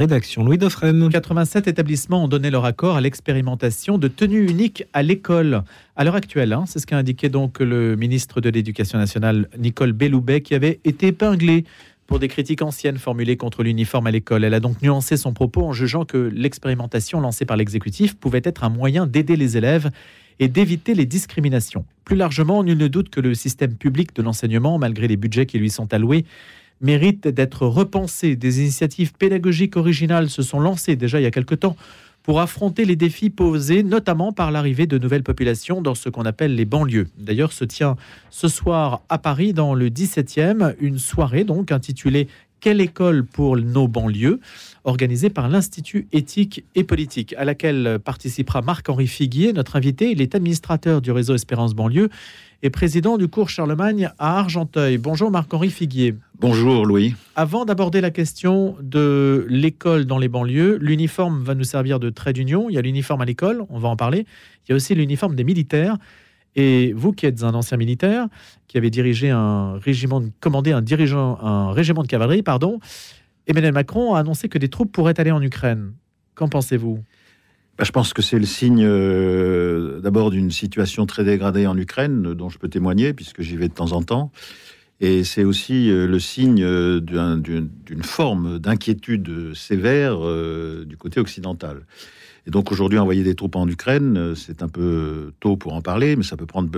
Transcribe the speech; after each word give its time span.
rédaction. 0.00 0.42
Louis 0.44 0.56
Dauphren. 0.56 1.10
87 1.10 1.68
établissements 1.68 2.24
ont 2.24 2.28
donné 2.28 2.50
leur 2.50 2.64
accord 2.64 2.96
à 2.96 3.02
l'expérimentation 3.02 3.98
de 3.98 4.08
tenue 4.08 4.48
unique 4.48 4.84
à 4.94 5.02
l'école. 5.02 5.62
À 5.94 6.04
l'heure 6.04 6.14
actuelle, 6.14 6.54
hein, 6.54 6.64
c'est 6.66 6.78
ce 6.78 6.86
qu'a 6.86 6.96
indiqué 6.96 7.28
donc 7.28 7.60
le 7.60 7.96
ministre 7.96 8.40
de 8.40 8.48
l'Éducation 8.48 8.98
nationale, 8.98 9.50
Nicole 9.58 9.92
Belloubet, 9.92 10.40
qui 10.40 10.54
avait 10.54 10.80
été 10.86 11.08
épinglé 11.08 11.64
pour 12.06 12.18
des 12.18 12.28
critiques 12.28 12.62
anciennes 12.62 12.96
formulées 12.96 13.36
contre 13.36 13.62
l'uniforme 13.62 14.06
à 14.06 14.10
l'école. 14.10 14.42
Elle 14.42 14.54
a 14.54 14.60
donc 14.60 14.80
nuancé 14.80 15.18
son 15.18 15.34
propos 15.34 15.66
en 15.66 15.74
jugeant 15.74 16.06
que 16.06 16.16
l'expérimentation 16.16 17.20
lancée 17.20 17.44
par 17.44 17.58
l'exécutif 17.58 18.16
pouvait 18.16 18.40
être 18.42 18.64
un 18.64 18.70
moyen 18.70 19.06
d'aider 19.06 19.36
les 19.36 19.58
élèves 19.58 19.90
et 20.38 20.48
d'éviter 20.48 20.94
les 20.94 21.04
discriminations. 21.04 21.84
Plus 22.06 22.16
largement, 22.16 22.64
nul 22.64 22.78
ne 22.78 22.88
doute 22.88 23.10
que 23.10 23.20
le 23.20 23.34
système 23.34 23.74
public 23.74 24.16
de 24.16 24.22
l'enseignement, 24.22 24.78
malgré 24.78 25.08
les 25.08 25.18
budgets 25.18 25.44
qui 25.44 25.58
lui 25.58 25.68
sont 25.68 25.92
alloués, 25.92 26.24
mérite 26.80 27.28
d'être 27.28 27.66
repensé. 27.66 28.36
Des 28.36 28.60
initiatives 28.60 29.12
pédagogiques 29.12 29.76
originales 29.76 30.30
se 30.30 30.42
sont 30.42 30.60
lancées 30.60 30.96
déjà 30.96 31.20
il 31.20 31.24
y 31.24 31.26
a 31.26 31.30
quelque 31.30 31.54
temps 31.54 31.76
pour 32.22 32.40
affronter 32.40 32.84
les 32.84 32.96
défis 32.96 33.30
posés, 33.30 33.82
notamment 33.82 34.32
par 34.32 34.50
l'arrivée 34.50 34.86
de 34.86 34.98
nouvelles 34.98 35.22
populations 35.22 35.80
dans 35.80 35.94
ce 35.94 36.08
qu'on 36.08 36.24
appelle 36.24 36.54
les 36.54 36.64
banlieues. 36.64 37.08
D'ailleurs, 37.18 37.52
se 37.52 37.64
tient 37.64 37.96
ce 38.30 38.48
soir 38.48 39.00
à 39.08 39.18
Paris, 39.18 39.52
dans 39.52 39.74
le 39.74 39.88
17e, 39.88 40.74
une 40.80 40.98
soirée 40.98 41.44
donc 41.44 41.72
intitulée 41.72 42.28
Quelle 42.60 42.82
école 42.82 43.24
pour 43.24 43.56
nos 43.56 43.88
banlieues 43.88 44.38
organisée 44.84 45.30
par 45.30 45.48
l'Institut 45.48 46.08
éthique 46.12 46.64
et 46.74 46.84
politique, 46.84 47.34
à 47.38 47.44
laquelle 47.44 47.98
participera 48.04 48.60
Marc-Henri 48.60 49.06
Figuier, 49.06 49.54
notre 49.54 49.76
invité. 49.76 50.10
Il 50.10 50.20
est 50.20 50.34
administrateur 50.34 51.00
du 51.00 51.10
réseau 51.10 51.34
Espérance 51.34 51.74
Banlieue 51.74 52.10
et 52.62 52.68
président 52.68 53.16
du 53.16 53.28
cours 53.28 53.48
Charlemagne 53.48 54.10
à 54.18 54.38
Argenteuil. 54.38 54.98
Bonjour 54.98 55.30
Marc-Henri 55.30 55.70
Figuier. 55.70 56.14
Bonjour 56.38 56.84
Louis. 56.84 57.14
Avant 57.34 57.64
d'aborder 57.64 58.02
la 58.02 58.10
question 58.10 58.76
de 58.82 59.46
l'école 59.48 60.04
dans 60.04 60.18
les 60.18 60.28
banlieues, 60.28 60.76
l'uniforme 60.80 61.42
va 61.42 61.54
nous 61.54 61.64
servir 61.64 61.98
de 61.98 62.10
trait 62.10 62.34
d'union. 62.34 62.68
Il 62.68 62.74
y 62.74 62.78
a 62.78 62.82
l'uniforme 62.82 63.22
à 63.22 63.24
l'école, 63.24 63.64
on 63.70 63.78
va 63.78 63.88
en 63.88 63.96
parler. 63.96 64.26
Il 64.66 64.70
y 64.70 64.72
a 64.72 64.76
aussi 64.76 64.94
l'uniforme 64.94 65.34
des 65.34 65.44
militaires. 65.44 65.96
Et 66.56 66.92
vous 66.94 67.12
qui 67.12 67.26
êtes 67.26 67.42
un 67.42 67.54
ancien 67.54 67.76
militaire, 67.76 68.26
qui 68.66 68.76
avez 68.78 68.90
dirigé 68.90 69.30
un 69.30 69.78
régiment, 69.78 70.22
commandé 70.40 70.72
un, 70.72 70.82
dirigeant, 70.82 71.38
un 71.42 71.72
régiment 71.72 72.02
de 72.02 72.08
cavalerie, 72.08 72.42
pardon, 72.42 72.80
Emmanuel 73.46 73.72
Macron 73.72 74.14
a 74.14 74.20
annoncé 74.20 74.48
que 74.48 74.58
des 74.58 74.68
troupes 74.68 74.92
pourraient 74.92 75.18
aller 75.18 75.30
en 75.30 75.42
Ukraine. 75.42 75.92
Qu'en 76.34 76.48
pensez-vous? 76.48 77.02
Bah, 77.80 77.84
je 77.84 77.92
pense 77.92 78.12
que 78.12 78.22
c'est 78.22 78.38
le 78.38 78.46
signe 78.46 78.84
euh, 78.84 80.00
d'abord 80.00 80.30
d'une 80.30 80.50
situation 80.50 81.06
très 81.06 81.24
dégradée 81.24 81.66
en 81.66 81.76
Ukraine, 81.78 82.34
dont 82.34 82.50
je 82.50 82.58
peux 82.58 82.68
témoigner, 82.68 83.14
puisque 83.14 83.40
j'y 83.42 83.56
vais 83.56 83.68
de 83.68 83.74
temps 83.74 83.92
en 83.92 84.02
temps. 84.02 84.32
Et 85.00 85.24
c'est 85.24 85.44
aussi 85.44 85.90
euh, 85.90 86.06
le 86.06 86.18
signe 86.20 86.62
euh, 86.62 87.00
d'une 87.00 88.02
forme 88.02 88.58
d'inquiétude 88.58 89.54
sévère 89.54 90.18
du 90.84 90.96
côté 90.98 91.20
occidental. 91.20 91.86
Et 92.46 92.50
donc 92.50 92.72
aujourd'hui, 92.72 92.98
envoyer 92.98 93.22
des 93.22 93.34
troupes 93.34 93.56
en 93.56 93.68
Ukraine, 93.68 94.34
c'est 94.34 94.62
un 94.62 94.68
peu 94.68 95.32
tôt 95.40 95.56
pour 95.56 95.74
en 95.74 95.82
parler, 95.82 96.16
mais 96.16 96.22
ça 96.22 96.36
peut 96.36 96.46
prendre 96.46 96.70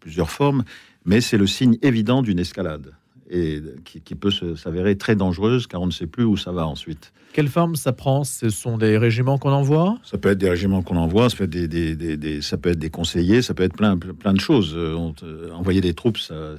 plusieurs 0.00 0.30
formes. 0.30 0.64
Mais 1.04 1.20
c'est 1.20 1.38
le 1.38 1.46
signe 1.46 1.76
évident 1.82 2.22
d'une 2.22 2.38
escalade 2.38 2.92
et 3.30 3.62
qui, 3.84 4.14
peut 4.14 4.30
s'avérer 4.56 4.96
très 4.96 5.14
dangereuse 5.14 5.66
car 5.66 5.80
on 5.80 5.86
ne 5.86 5.92
sait 5.92 6.06
plus 6.06 6.24
où 6.24 6.36
ça 6.36 6.52
va 6.52 6.66
ensuite. 6.66 7.12
Quelle 7.32 7.46
forme 7.46 7.76
ça 7.76 7.92
prend? 7.92 8.24
Ce 8.24 8.50
sont 8.50 8.76
des 8.76 8.98
régiments 8.98 9.38
qu'on 9.38 9.52
envoie? 9.52 9.98
Ça 10.02 10.18
peut 10.18 10.30
être 10.30 10.38
des 10.38 10.50
régiments 10.50 10.82
qu'on 10.82 10.96
envoie, 10.96 11.30
ça 11.30 11.36
peut 11.36 11.44
être 11.44 11.50
des, 11.50 11.94
des, 11.94 12.42
ça 12.42 12.56
peut 12.56 12.70
être 12.70 12.78
des 12.78 12.90
conseillers, 12.90 13.40
ça 13.40 13.54
peut 13.54 13.62
être 13.62 13.76
plein, 13.76 13.96
plein 13.96 14.32
de 14.32 14.40
choses. 14.40 14.74
Euh, 14.76 14.96
euh, 15.22 15.52
envoyer 15.52 15.80
des 15.80 15.94
troupes, 15.94 16.18
ça, 16.18 16.56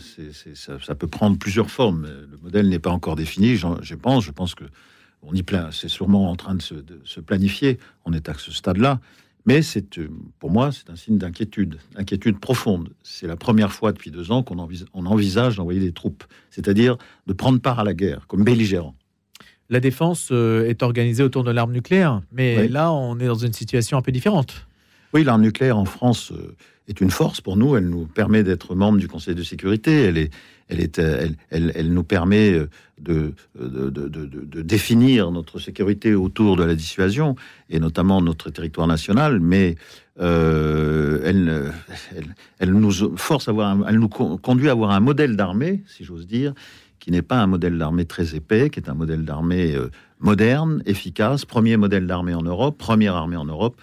ça, 0.56 0.95
peut 0.95 1.08
prendre 1.08 1.38
plusieurs 1.38 1.70
formes. 1.70 2.08
Le 2.32 2.38
modèle 2.42 2.70
n'est 2.70 2.80
pas 2.80 2.92
encore 2.92 3.17
défini, 3.17 3.58
je 3.58 3.95
pense. 3.95 4.23
Je 4.23 4.32
pense 4.32 4.56
que 4.56 4.64
on 5.23 5.33
y 5.33 5.44
plein, 5.44 5.69
c'est 5.72 5.89
sûrement 5.89 6.30
en 6.30 6.36
train 6.36 6.55
de 6.55 6.61
se, 6.61 6.73
de 6.73 7.00
se 7.03 7.19
planifier. 7.19 7.77
On 8.05 8.14
est 8.14 8.30
à 8.30 8.33
ce 8.33 8.52
stade-là. 8.52 9.00
Mais 9.45 9.61
c'est, 9.61 9.97
euh, 9.97 10.09
pour 10.39 10.52
moi, 10.52 10.72
c'est 10.72 10.89
un 10.89 10.95
signe 10.95 11.17
d'inquiétude, 11.17 11.80
d'inquiétude 11.95 12.39
profonde. 12.39 12.89
C'est 13.02 13.27
la 13.27 13.36
première 13.36 13.72
fois 13.72 13.92
depuis 13.92 14.11
deux 14.11 14.31
ans 14.31 14.43
qu'on 14.43 14.60
envisage 14.60 15.58
d'envoyer 15.58 15.80
des 15.80 15.92
troupes, 15.92 16.23
c'est-à-dire 16.52 16.98
de 17.27 17.33
prendre 17.33 17.60
part 17.60 17.80
à 17.80 17.83
la 17.83 17.93
guerre 17.93 18.27
comme 18.27 18.43
belligérant. 18.43 18.95
La 19.70 19.80
défense 19.80 20.30
euh, 20.31 20.67
est 20.67 20.83
organisée 20.83 21.23
autour 21.23 21.43
de 21.43 21.52
l'arme 21.52 21.71
nucléaire, 21.71 22.21
mais 22.31 22.67
là, 22.67 22.92
on 22.92 23.17
est 23.20 23.26
dans 23.26 23.36
une 23.36 23.54
situation 23.54 23.98
un 23.98 24.02
peu 24.02 24.11
différente. 24.11 24.67
Oui, 25.14 25.23
l'arme 25.23 25.42
nucléaire 25.42 25.77
en 25.77 25.86
France 25.86 26.32
euh, 26.32 26.55
est 26.88 27.02
une 27.02 27.11
force 27.11 27.42
pour 27.42 27.58
nous. 27.58 27.76
Elle 27.76 27.89
nous 27.89 28.05
permet 28.05 28.44
d'être 28.44 28.76
membre 28.76 28.98
du 28.98 29.08
Conseil 29.10 29.36
de 29.36 29.44
sécurité. 29.44 30.04
Elle, 30.04 30.17
est, 30.17 30.99
elle, 30.99 31.36
elle, 31.49 31.94
nous 31.94 32.04
permet 32.04 32.54
euh, 32.54 32.70
de 32.98 34.61
définir 34.61 35.32
notre 35.32 35.60
sécurité 35.60 36.16
autour 36.16 36.55
de 36.55 36.64
la 36.64 36.76
dissuasion, 36.76 37.36
et 37.70 37.80
notamment 37.80 38.22
notre 38.22 38.49
territoire 38.52 38.88
national. 38.88 39.42
Mais 39.42 39.76
euh, 40.22 41.20
elle, 42.60 42.72
nous 42.72 43.17
force 43.17 43.49
à 43.49 43.52
avoir, 43.52 43.78
elle 43.89 43.99
nous 43.99 44.10
conduit 44.10 44.70
à 44.70 44.72
avoir 44.72 44.92
un 44.92 45.02
modèle 45.02 45.36
d'armée, 45.36 45.83
si 45.88 46.05
j'ose 46.05 46.26
dire, 46.26 46.54
qui 46.99 47.11
n'est 47.11 47.23
pas 47.23 47.42
un 47.42 47.48
modèle 47.48 47.78
d'armée 47.78 48.05
très 48.05 48.36
épais, 48.36 48.70
qui 48.70 48.80
est 48.80 48.88
un 48.88 48.93
modèle 48.93 49.26
d'armée 49.26 49.76
moderne, 50.20 50.83
efficace, 50.86 51.43
premier 51.43 51.76
modèle 51.76 52.08
d'armée 52.08 52.36
en 52.36 52.43
Europe, 52.43 52.78
première 52.78 53.16
armée 53.16 53.36
en 53.36 53.45
Europe. 53.45 53.76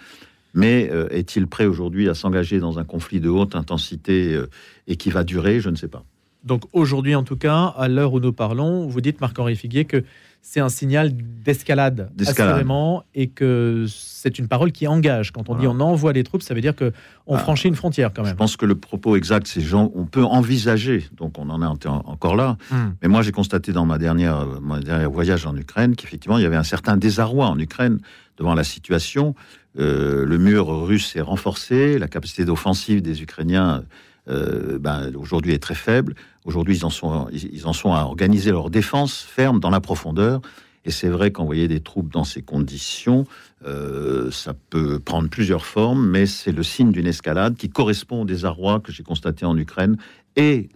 Mais 0.59 0.91
euh, 0.91 1.07
est-il 1.11 1.47
prêt 1.47 1.67
aujourd'hui 1.67 2.09
à 2.09 2.15
s'engager 2.15 2.59
dans 2.59 2.81
un 2.81 2.85
conflit 2.85 3.21
de 3.21 3.29
haute 3.29 3.55
intensité 3.55 4.35
euh, 4.35 4.51
et 4.89 4.97
qui 4.97 5.09
va 5.09 5.23
durer? 5.23 5.61
Je 5.61 5.71
ne 5.71 5.77
sais 5.77 5.87
pas. 5.87 6.05
Donc 6.45 6.63
aujourd'hui, 6.73 7.15
en 7.15 7.25
tout 7.25 7.37
cas, 7.37 7.75
à 7.77 7.89
l'heure 7.89 8.13
où 8.13 8.21
nous 8.21 8.33
parlons, 8.33 8.87
vous 8.87 9.01
dites, 9.01 9.21
Marc-Henri 9.21 9.57
Figuier, 9.57 9.85
que 9.85 10.05
c'est 10.41 10.61
un 10.61 10.69
signal 10.69 11.13
d'escalade, 11.15 12.11
assurément, 12.27 13.05
et 13.15 13.29
que 13.29 13.85
c'est 13.89 14.39
une 14.39 14.49
parole 14.49 14.73
qui 14.73 14.87
engage. 14.87 15.33
Quand 15.33 15.51
on 15.51 15.57
dit 15.57 15.67
on 15.67 15.81
envoie 15.81 16.13
les 16.13 16.23
troupes, 16.23 16.43
ça 16.43 16.55
veut 16.55 16.61
dire 16.61 16.75
que 16.75 16.93
on 17.27 17.35
ah. 17.35 17.39
franchit 17.39 17.69
une 17.69 17.75
frontière 17.75 18.13
quand 18.15 18.23
même. 18.23 18.31
Je 18.31 18.37
pense 18.37 18.57
que 18.57 18.65
le 18.65 18.77
propos 18.77 19.17
exact, 19.17 19.47
c'est 19.47 19.61
gens, 19.61 19.91
on 19.95 20.07
peut 20.07 20.25
envisager, 20.25 21.07
donc 21.17 21.39
on 21.39 21.51
en 21.51 21.61
est 21.61 21.87
encore 21.87 22.37
là. 22.37 22.57
Hmm. 22.71 22.93
Mais 23.03 23.09
moi, 23.09 23.23
j'ai 23.23 23.33
constaté 23.33 23.73
dans 23.73 23.85
ma 23.85 23.99
dernière, 23.99 24.47
mon 24.61 24.79
dernier 24.79 25.07
voyage 25.07 25.45
en 25.45 25.57
Ukraine 25.57 25.97
qu'effectivement, 25.97 26.39
il 26.39 26.43
y 26.43 26.47
avait 26.47 26.57
un 26.57 26.63
certain 26.63 26.97
désarroi 26.97 27.47
en 27.47 27.59
Ukraine 27.59 27.99
devant 28.39 28.55
la 28.55 28.65
situation. 28.65 29.35
Euh, 29.79 30.25
le 30.25 30.39
mur 30.39 30.69
russe 30.69 31.15
est 31.17 31.21
renforcé, 31.21 31.99
la 31.99 32.09
capacité 32.09 32.45
d'offensive 32.45 33.03
des 33.03 33.23
Ukrainiens 33.23 33.85
euh, 34.29 34.79
ben, 34.79 35.15
aujourd'hui 35.17 35.53
est 35.53 35.63
très 35.63 35.75
faible. 35.75 36.15
Aujourd'hui, 36.45 36.77
ils 36.77 36.85
en 36.85 36.91
sont, 36.91 37.29
ils 37.33 37.67
en 37.67 37.73
sont 37.73 37.93
à 37.93 38.03
organiser 38.03 38.51
leur 38.51 38.71
défense 38.71 39.21
ferme 39.21 39.61
dans 39.61 39.71
la 39.71 39.81
profondeur. 39.81 40.41
Et 40.85 40.91
c'est 40.91 41.09
vrai 41.09 41.31
qu'envoyer 41.31 41.69
des 41.69 41.81
troupes 41.81 42.13
dans 42.13 42.25
ces 42.25 42.41
conditions, 42.41 43.27
euh, 43.67 44.31
ça 44.31 44.55
peut 44.71 44.99
prendre 44.99 45.29
plusieurs 45.29 45.67
formes, 45.67 46.09
mais 46.09 46.27
c'est 46.27 46.53
le 46.53 46.63
signe 46.63 46.93
d'une 46.93 47.07
escalade 47.07 47.57
qui 47.57 47.69
correspond 47.69 48.23
au 48.23 48.25
désarroi 48.25 48.81
que 48.81 48.93
j'ai 48.93 49.03
constaté 49.03 49.45
en 49.45 49.57
Ukraine 49.57 49.97
et 50.37 50.69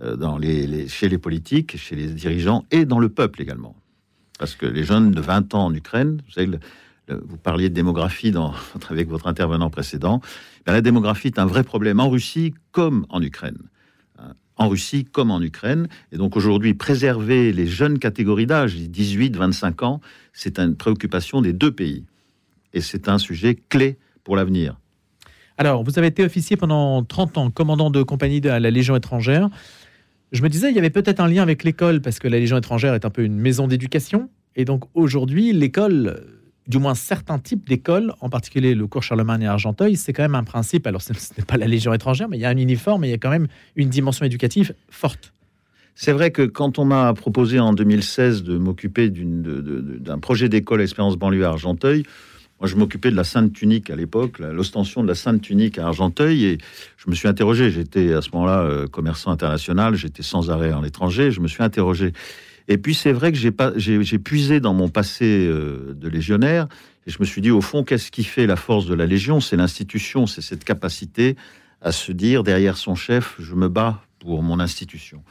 dans 0.00 0.38
les, 0.38 0.88
chez 0.88 1.08
les 1.08 1.18
politiques, 1.18 1.76
chez 1.76 1.94
les 1.94 2.08
dirigeants 2.08 2.64
et 2.72 2.84
dans 2.84 2.98
le 2.98 3.08
peuple 3.08 3.42
également. 3.42 3.76
Parce 4.38 4.56
que 4.56 4.66
les 4.66 4.82
jeunes 4.82 5.12
de 5.12 5.20
20 5.20 5.54
ans 5.54 5.66
en 5.66 5.74
Ukraine, 5.74 6.20
vous 6.26 6.32
savez, 6.32 6.58
vous 7.08 7.36
parliez 7.36 7.68
de 7.68 7.74
démographie 7.74 8.32
avec 8.90 9.08
votre 9.08 9.26
intervenant 9.26 9.70
précédent. 9.70 10.20
Ben, 10.66 10.72
la 10.72 10.80
démographie 10.80 11.28
est 11.28 11.38
un 11.38 11.46
vrai 11.46 11.62
problème 11.62 12.00
en 12.00 12.08
Russie 12.08 12.54
comme 12.72 13.06
en 13.10 13.22
Ukraine. 13.22 13.58
Hein, 14.18 14.34
en 14.56 14.68
Russie 14.68 15.04
comme 15.04 15.30
en 15.30 15.40
Ukraine. 15.40 15.88
Et 16.12 16.16
donc 16.16 16.36
aujourd'hui, 16.36 16.74
préserver 16.74 17.52
les 17.52 17.66
jeunes 17.66 17.98
catégories 17.98 18.46
d'âge, 18.46 18.76
18-25 18.76 19.84
ans, 19.84 20.00
c'est 20.32 20.58
une 20.58 20.76
préoccupation 20.76 21.42
des 21.42 21.52
deux 21.52 21.72
pays. 21.72 22.04
Et 22.72 22.80
c'est 22.80 23.08
un 23.08 23.18
sujet 23.18 23.56
clé 23.68 23.98
pour 24.24 24.36
l'avenir. 24.36 24.78
Alors, 25.56 25.84
vous 25.84 25.98
avez 25.98 26.08
été 26.08 26.24
officier 26.24 26.56
pendant 26.56 27.04
30 27.04 27.38
ans, 27.38 27.50
commandant 27.50 27.90
de 27.90 28.02
compagnie 28.02 28.40
de 28.40 28.48
la 28.48 28.70
Légion 28.70 28.96
étrangère. 28.96 29.48
Je 30.32 30.42
me 30.42 30.48
disais, 30.48 30.70
il 30.70 30.74
y 30.74 30.80
avait 30.80 30.90
peut-être 30.90 31.20
un 31.20 31.28
lien 31.28 31.42
avec 31.42 31.62
l'école, 31.62 32.00
parce 32.00 32.18
que 32.18 32.26
la 32.26 32.40
Légion 32.40 32.58
étrangère 32.58 32.94
est 32.94 33.04
un 33.04 33.10
peu 33.10 33.22
une 33.22 33.38
maison 33.38 33.68
d'éducation. 33.68 34.28
Et 34.56 34.64
donc 34.64 34.84
aujourd'hui, 34.94 35.52
l'école 35.52 36.24
du 36.66 36.78
moins 36.78 36.94
certains 36.94 37.38
types 37.38 37.68
d'écoles, 37.68 38.14
en 38.20 38.30
particulier 38.30 38.74
le 38.74 38.86
cours 38.86 39.02
Charlemagne 39.02 39.42
et 39.42 39.46
Argenteuil, 39.46 39.96
c'est 39.96 40.12
quand 40.12 40.22
même 40.22 40.34
un 40.34 40.44
principe. 40.44 40.86
Alors, 40.86 41.02
ce 41.02 41.12
n'est 41.12 41.44
pas 41.44 41.56
la 41.56 41.66
Légion 41.66 41.92
étrangère, 41.92 42.28
mais 42.28 42.38
il 42.38 42.40
y 42.40 42.46
a 42.46 42.50
un 42.50 42.56
uniforme 42.56 43.04
et 43.04 43.08
il 43.08 43.10
y 43.10 43.14
a 43.14 43.18
quand 43.18 43.30
même 43.30 43.48
une 43.76 43.88
dimension 43.88 44.24
éducative 44.24 44.74
forte. 44.88 45.32
C'est 45.94 46.12
vrai 46.12 46.32
que 46.32 46.42
quand 46.42 46.78
on 46.78 46.84
m'a 46.84 47.12
proposé 47.14 47.60
en 47.60 47.72
2016 47.72 48.42
de 48.42 48.58
m'occuper 48.58 49.10
d'un 49.10 50.18
projet 50.18 50.48
d'école 50.48 50.82
Espérance 50.82 51.16
banlieue 51.16 51.44
à 51.44 51.50
Argenteuil, 51.50 52.02
moi 52.58 52.68
je 52.68 52.74
m'occupais 52.74 53.12
de 53.12 53.16
la 53.16 53.22
Sainte 53.22 53.52
Tunique 53.52 53.90
à 53.90 53.96
l'époque, 53.96 54.40
l'ostension 54.40 55.04
de 55.04 55.08
la 55.08 55.14
Sainte 55.14 55.40
Tunique 55.40 55.78
à 55.78 55.86
Argenteuil, 55.86 56.46
et 56.46 56.58
je 56.96 57.08
me 57.08 57.14
suis 57.14 57.28
interrogé. 57.28 57.70
J'étais 57.70 58.12
à 58.12 58.22
ce 58.22 58.30
moment-là 58.32 58.62
euh, 58.62 58.88
commerçant 58.88 59.30
international, 59.30 59.94
j'étais 59.94 60.24
sans 60.24 60.50
arrêt 60.50 60.72
en 60.72 60.82
étranger, 60.82 61.30
je 61.30 61.40
me 61.40 61.46
suis 61.46 61.62
interrogé. 61.62 62.12
Et 62.68 62.78
puis 62.78 62.94
c'est 62.94 63.12
vrai 63.12 63.32
que 63.32 63.38
j'ai 63.38 64.18
puisé 64.18 64.60
dans 64.60 64.74
mon 64.74 64.88
passé 64.88 65.46
euh, 65.46 65.94
de 65.94 66.08
légionnaire 66.08 66.66
et 67.06 67.10
je 67.10 67.18
me 67.20 67.24
suis 67.24 67.40
dit 67.40 67.50
au 67.50 67.60
fond 67.60 67.84
qu'est-ce 67.84 68.10
qui 68.10 68.24
fait 68.24 68.46
la 68.46 68.56
force 68.56 68.86
de 68.86 68.94
la 68.94 69.06
Légion? 69.06 69.40
C'est 69.40 69.56
l'institution, 69.56 70.26
c'est 70.26 70.40
cette 70.40 70.64
capacité 70.64 71.36
à 71.82 71.92
se 71.92 72.12
dire 72.12 72.42
derrière 72.42 72.76
son 72.76 72.94
chef, 72.94 73.36
je 73.38 73.54
me 73.54 73.68
bats 73.68 74.02
pour 74.18 74.42
mon 74.42 74.58
institution. 74.58 75.22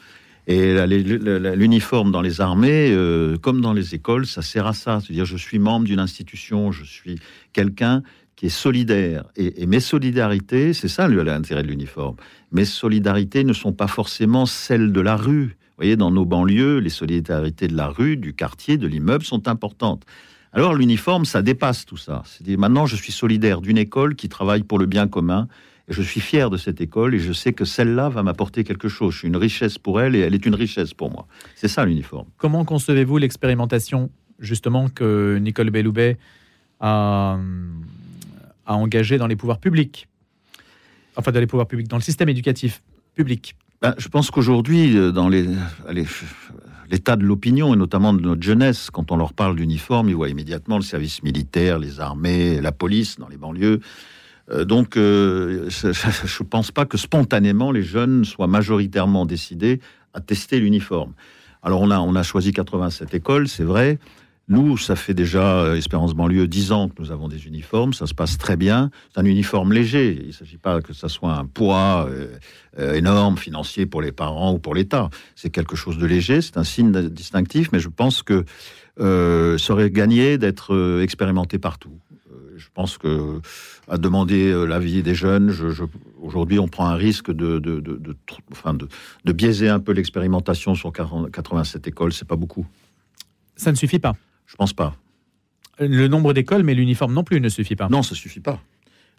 Et 0.45 0.75
l'uniforme 0.85 2.11
dans 2.11 2.21
les 2.21 2.41
armées, 2.41 2.91
euh, 2.91 3.37
comme 3.37 3.61
dans 3.61 3.71
les 3.71 3.95
écoles, 3.95 4.25
ça 4.25 4.41
sert 4.41 4.67
à 4.67 4.73
ça. 4.73 4.99
C'est-à-dire, 4.99 5.25
je 5.25 5.37
suis 5.37 5.57
membre 5.57 5.85
d'une 5.85 5.99
institution, 5.99 6.71
je 6.71 6.83
suis 6.83 7.17
quelqu'un 7.53 8.03
qui 8.35 8.47
est 8.47 8.49
solidaire. 8.49 9.23
Et, 9.37 9.65
mes 9.65 9.79
solidarités, 9.79 10.73
c'est 10.73 10.89
ça 10.89 11.07
l'intérêt 11.07 11.63
de 11.63 11.69
l'uniforme. 11.69 12.17
Mes 12.51 12.65
solidarités 12.65 13.45
ne 13.45 13.53
sont 13.53 13.71
pas 13.71 13.87
forcément 13.87 14.45
celles 14.45 14.91
de 14.91 15.01
la 15.01 15.15
rue. 15.15 15.55
Vous 15.75 15.83
voyez, 15.83 15.95
dans 15.95 16.11
nos 16.11 16.25
banlieues, 16.25 16.79
les 16.79 16.89
solidarités 16.89 17.67
de 17.67 17.75
la 17.75 17.87
rue, 17.87 18.15
du 18.15 18.33
quartier, 18.33 18.77
de 18.77 18.87
l'immeuble 18.87 19.23
sont 19.23 19.47
importantes. 19.47 20.05
Alors 20.51 20.75
l'uniforme, 20.75 21.25
ça 21.25 21.41
dépasse 21.41 21.85
tout 21.85 21.97
ça. 21.97 22.21
C'est 22.25 22.57
maintenant, 22.57 22.85
je 22.85 22.95
suis 22.95 23.11
solidaire 23.11 23.59
d'une 23.59 23.77
école 23.77 24.15
qui 24.15 24.29
travaille 24.29 24.63
pour 24.63 24.77
le 24.77 24.85
bien 24.85 25.07
commun 25.07 25.47
je 25.87 26.01
suis 26.01 26.21
fier 26.21 26.49
de 26.49 26.57
cette 26.57 26.81
école 26.81 27.15
et 27.15 27.19
je 27.19 27.33
sais 27.33 27.53
que 27.53 27.65
celle-là 27.65 28.09
va 28.09 28.23
m'apporter 28.23 28.63
quelque 28.63 28.87
chose. 28.87 29.13
Je 29.13 29.19
suis 29.19 29.27
une 29.27 29.37
richesse 29.37 29.77
pour 29.77 29.99
elle 29.99 30.15
et 30.15 30.19
elle 30.19 30.33
est 30.33 30.45
une 30.45 30.55
richesse 30.55 30.93
pour 30.93 31.11
moi. 31.11 31.27
C'est 31.55 31.67
ça 31.67 31.85
l'uniforme. 31.85 32.27
Comment 32.37 32.63
concevez-vous 32.63 33.17
l'expérimentation 33.17 34.09
justement 34.39 34.89
que 34.89 35.37
Nicole 35.41 35.69
Belloubet 35.69 36.17
a, 36.79 37.37
a 38.65 38.75
engagée 38.75 39.17
dans 39.17 39.27
les 39.27 39.35
pouvoirs 39.35 39.59
publics? 39.59 40.07
Enfin, 41.15 41.31
dans 41.31 41.39
les 41.39 41.47
pouvoirs 41.47 41.67
publics, 41.67 41.87
dans 41.87 41.97
le 41.97 42.01
système 42.01 42.29
éducatif 42.29 42.81
public 43.13 43.55
ben, 43.83 43.93
Je 43.97 44.07
pense 44.07 44.31
qu'aujourd'hui, 44.31 44.97
euh, 44.97 45.11
dans 45.11 45.27
l'état 45.27 47.15
de 47.17 47.23
l'opinion 47.25 47.73
et 47.73 47.77
notamment 47.77 48.13
de 48.13 48.21
notre 48.21 48.41
jeunesse, 48.41 48.89
quand 48.89 49.11
on 49.11 49.17
leur 49.17 49.33
parle 49.33 49.57
d'uniforme, 49.57 50.07
ils 50.07 50.15
voient 50.15 50.29
immédiatement 50.29 50.77
le 50.77 50.83
service 50.83 51.21
militaire, 51.21 51.79
les 51.79 51.99
armées, 51.99 52.61
la 52.61 52.71
police 52.71 53.19
dans 53.19 53.27
les 53.27 53.35
banlieues. 53.35 53.81
Euh, 54.49 54.63
donc, 54.63 54.95
euh, 54.95 55.69
je 55.69 55.87
ne 55.89 56.47
pense 56.47 56.71
pas 56.71 56.85
que 56.85 56.97
spontanément 56.97 57.73
les 57.73 57.83
jeunes 57.83 58.23
soient 58.23 58.47
majoritairement 58.47 59.25
décidés 59.25 59.81
à 60.13 60.21
tester 60.21 60.61
l'uniforme. 60.61 61.13
Alors, 61.61 61.81
on 61.81 61.91
a, 61.91 61.99
on 61.99 62.15
a 62.15 62.23
choisi 62.23 62.53
87 62.53 63.13
écoles, 63.13 63.49
c'est 63.49 63.63
vrai. 63.63 63.99
Nous, 64.49 64.77
ça 64.77 64.95
fait 64.95 65.13
déjà, 65.13 65.59
euh, 65.59 65.75
Espérance 65.75 66.13
banlieue, 66.13 66.47
10 66.47 66.71
ans 66.71 66.89
que 66.89 67.01
nous 67.01 67.11
avons 67.11 67.27
des 67.27 67.47
uniformes, 67.47 67.93
ça 67.93 68.07
se 68.07 68.13
passe 68.13 68.37
très 68.37 68.57
bien. 68.57 68.91
C'est 69.13 69.21
un 69.21 69.25
uniforme 69.25 69.71
léger, 69.73 70.17
il 70.21 70.27
ne 70.27 70.31
s'agit 70.33 70.57
pas 70.57 70.81
que 70.81 70.93
ça 70.93 71.07
soit 71.07 71.33
un 71.33 71.45
poids 71.45 72.09
énorme, 72.77 73.37
financier 73.37 73.85
pour 73.85 74.01
les 74.01 74.11
parents 74.11 74.53
ou 74.53 74.59
pour 74.59 74.75
l'État. 74.75 75.09
C'est 75.35 75.49
quelque 75.49 75.75
chose 75.75 75.97
de 75.97 76.05
léger, 76.05 76.41
c'est 76.41 76.57
un 76.57 76.63
signe 76.63 76.91
distinctif, 77.09 77.69
mais 77.71 77.79
je 77.79 77.89
pense 77.89 78.23
que 78.23 78.43
ça 78.97 79.73
aurait 79.73 79.91
gagné 79.91 80.37
d'être 80.37 80.99
expérimenté 81.01 81.57
partout 81.57 81.99
je 82.57 82.67
pense 82.73 82.97
que 82.97 83.41
à 83.87 83.97
demander 83.97 84.51
euh, 84.51 84.65
l'avis 84.65 85.03
des 85.03 85.15
jeunes, 85.15 85.49
je, 85.49 85.83
aujourd'hui, 86.21 86.59
on 86.59 86.67
prend 86.67 86.87
un 86.87 86.95
risque 86.95 87.31
de, 87.31 87.59
de, 87.59 87.79
de, 87.79 89.33
biaiser 89.33 89.69
un 89.69 89.79
peu 89.79 89.91
l'expérimentation 89.91 90.75
sur 90.75 90.91
87 90.91 91.87
écoles. 91.87 92.13
C'est 92.13 92.27
pas 92.27 92.35
beaucoup. 92.35 92.65
Ça 93.55 93.71
ne 93.71 93.75
suffit 93.75 93.99
pas. 93.99 94.15
Je 94.45 94.55
pense 94.55 94.73
pas. 94.73 94.95
Le 95.79 96.07
nombre 96.07 96.33
d'écoles, 96.33 96.63
mais 96.63 96.75
l'uniforme 96.75 97.13
non 97.13 97.23
plus 97.23 97.41
ne 97.41 97.49
suffit 97.49 97.75
pas. 97.75 97.89
Non, 97.89 98.03
ça 98.03 98.15
suffit 98.15 98.39
pas. 98.39 98.61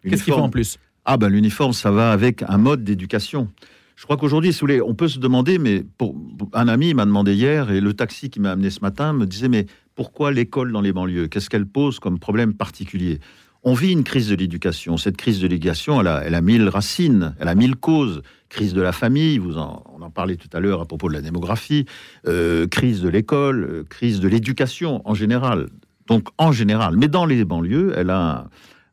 Qu'est-ce 0.08 0.24
qu'il 0.24 0.34
faut 0.34 0.40
en 0.40 0.50
plus 0.50 0.78
Ah 1.04 1.16
ben 1.16 1.28
l'uniforme, 1.28 1.72
ça 1.72 1.90
va 1.90 2.12
avec 2.12 2.44
un 2.46 2.58
mode 2.58 2.84
d'éducation. 2.84 3.48
Je 3.96 4.04
crois 4.04 4.16
qu'aujourd'hui, 4.16 4.52
on 4.84 4.94
peut 4.94 5.08
se 5.08 5.18
demander, 5.18 5.58
mais 5.58 5.84
pour, 5.98 6.16
un 6.52 6.68
ami 6.68 6.94
m'a 6.94 7.04
demandé 7.04 7.34
hier, 7.34 7.70
et 7.70 7.80
le 7.80 7.94
taxi 7.94 8.28
qui 8.28 8.40
m'a 8.40 8.52
amené 8.52 8.70
ce 8.70 8.80
matin 8.80 9.12
me 9.12 9.24
disait, 9.24 9.48
mais 9.48 9.66
pourquoi 9.94 10.32
l'école 10.32 10.72
dans 10.72 10.80
les 10.80 10.92
banlieues? 10.92 11.28
Qu'est-ce 11.28 11.48
qu'elle 11.48 11.66
pose 11.66 12.00
comme 12.00 12.18
problème 12.18 12.54
particulier? 12.54 13.20
On 13.64 13.72
vit 13.72 13.92
une 13.92 14.04
crise 14.04 14.28
de 14.28 14.34
l'éducation. 14.34 14.96
Cette 14.98 15.16
crise 15.16 15.40
de 15.40 15.48
l'éducation, 15.48 16.00
elle 16.00 16.06
a, 16.06 16.22
elle 16.24 16.34
a 16.34 16.42
mille 16.42 16.68
racines, 16.68 17.34
elle 17.40 17.48
a 17.48 17.54
mille 17.54 17.76
causes. 17.76 18.22
Crise 18.50 18.74
de 18.74 18.82
la 18.82 18.92
famille, 18.92 19.38
vous 19.38 19.56
en, 19.56 19.82
on 19.96 20.02
en 20.02 20.10
parlait 20.10 20.36
tout 20.36 20.48
à 20.52 20.60
l'heure 20.60 20.80
à 20.80 20.84
propos 20.84 21.08
de 21.08 21.14
la 21.14 21.22
démographie, 21.22 21.86
euh, 22.28 22.68
crise 22.68 23.00
de 23.00 23.08
l'école, 23.08 23.64
euh, 23.64 23.84
crise 23.88 24.20
de 24.20 24.28
l'éducation 24.28 25.00
en 25.08 25.14
général. 25.14 25.70
Donc 26.06 26.28
en 26.36 26.52
général, 26.52 26.96
mais 26.96 27.08
dans 27.08 27.24
les 27.24 27.44
banlieues, 27.44 27.94
elle 27.96 28.10
a 28.10 28.48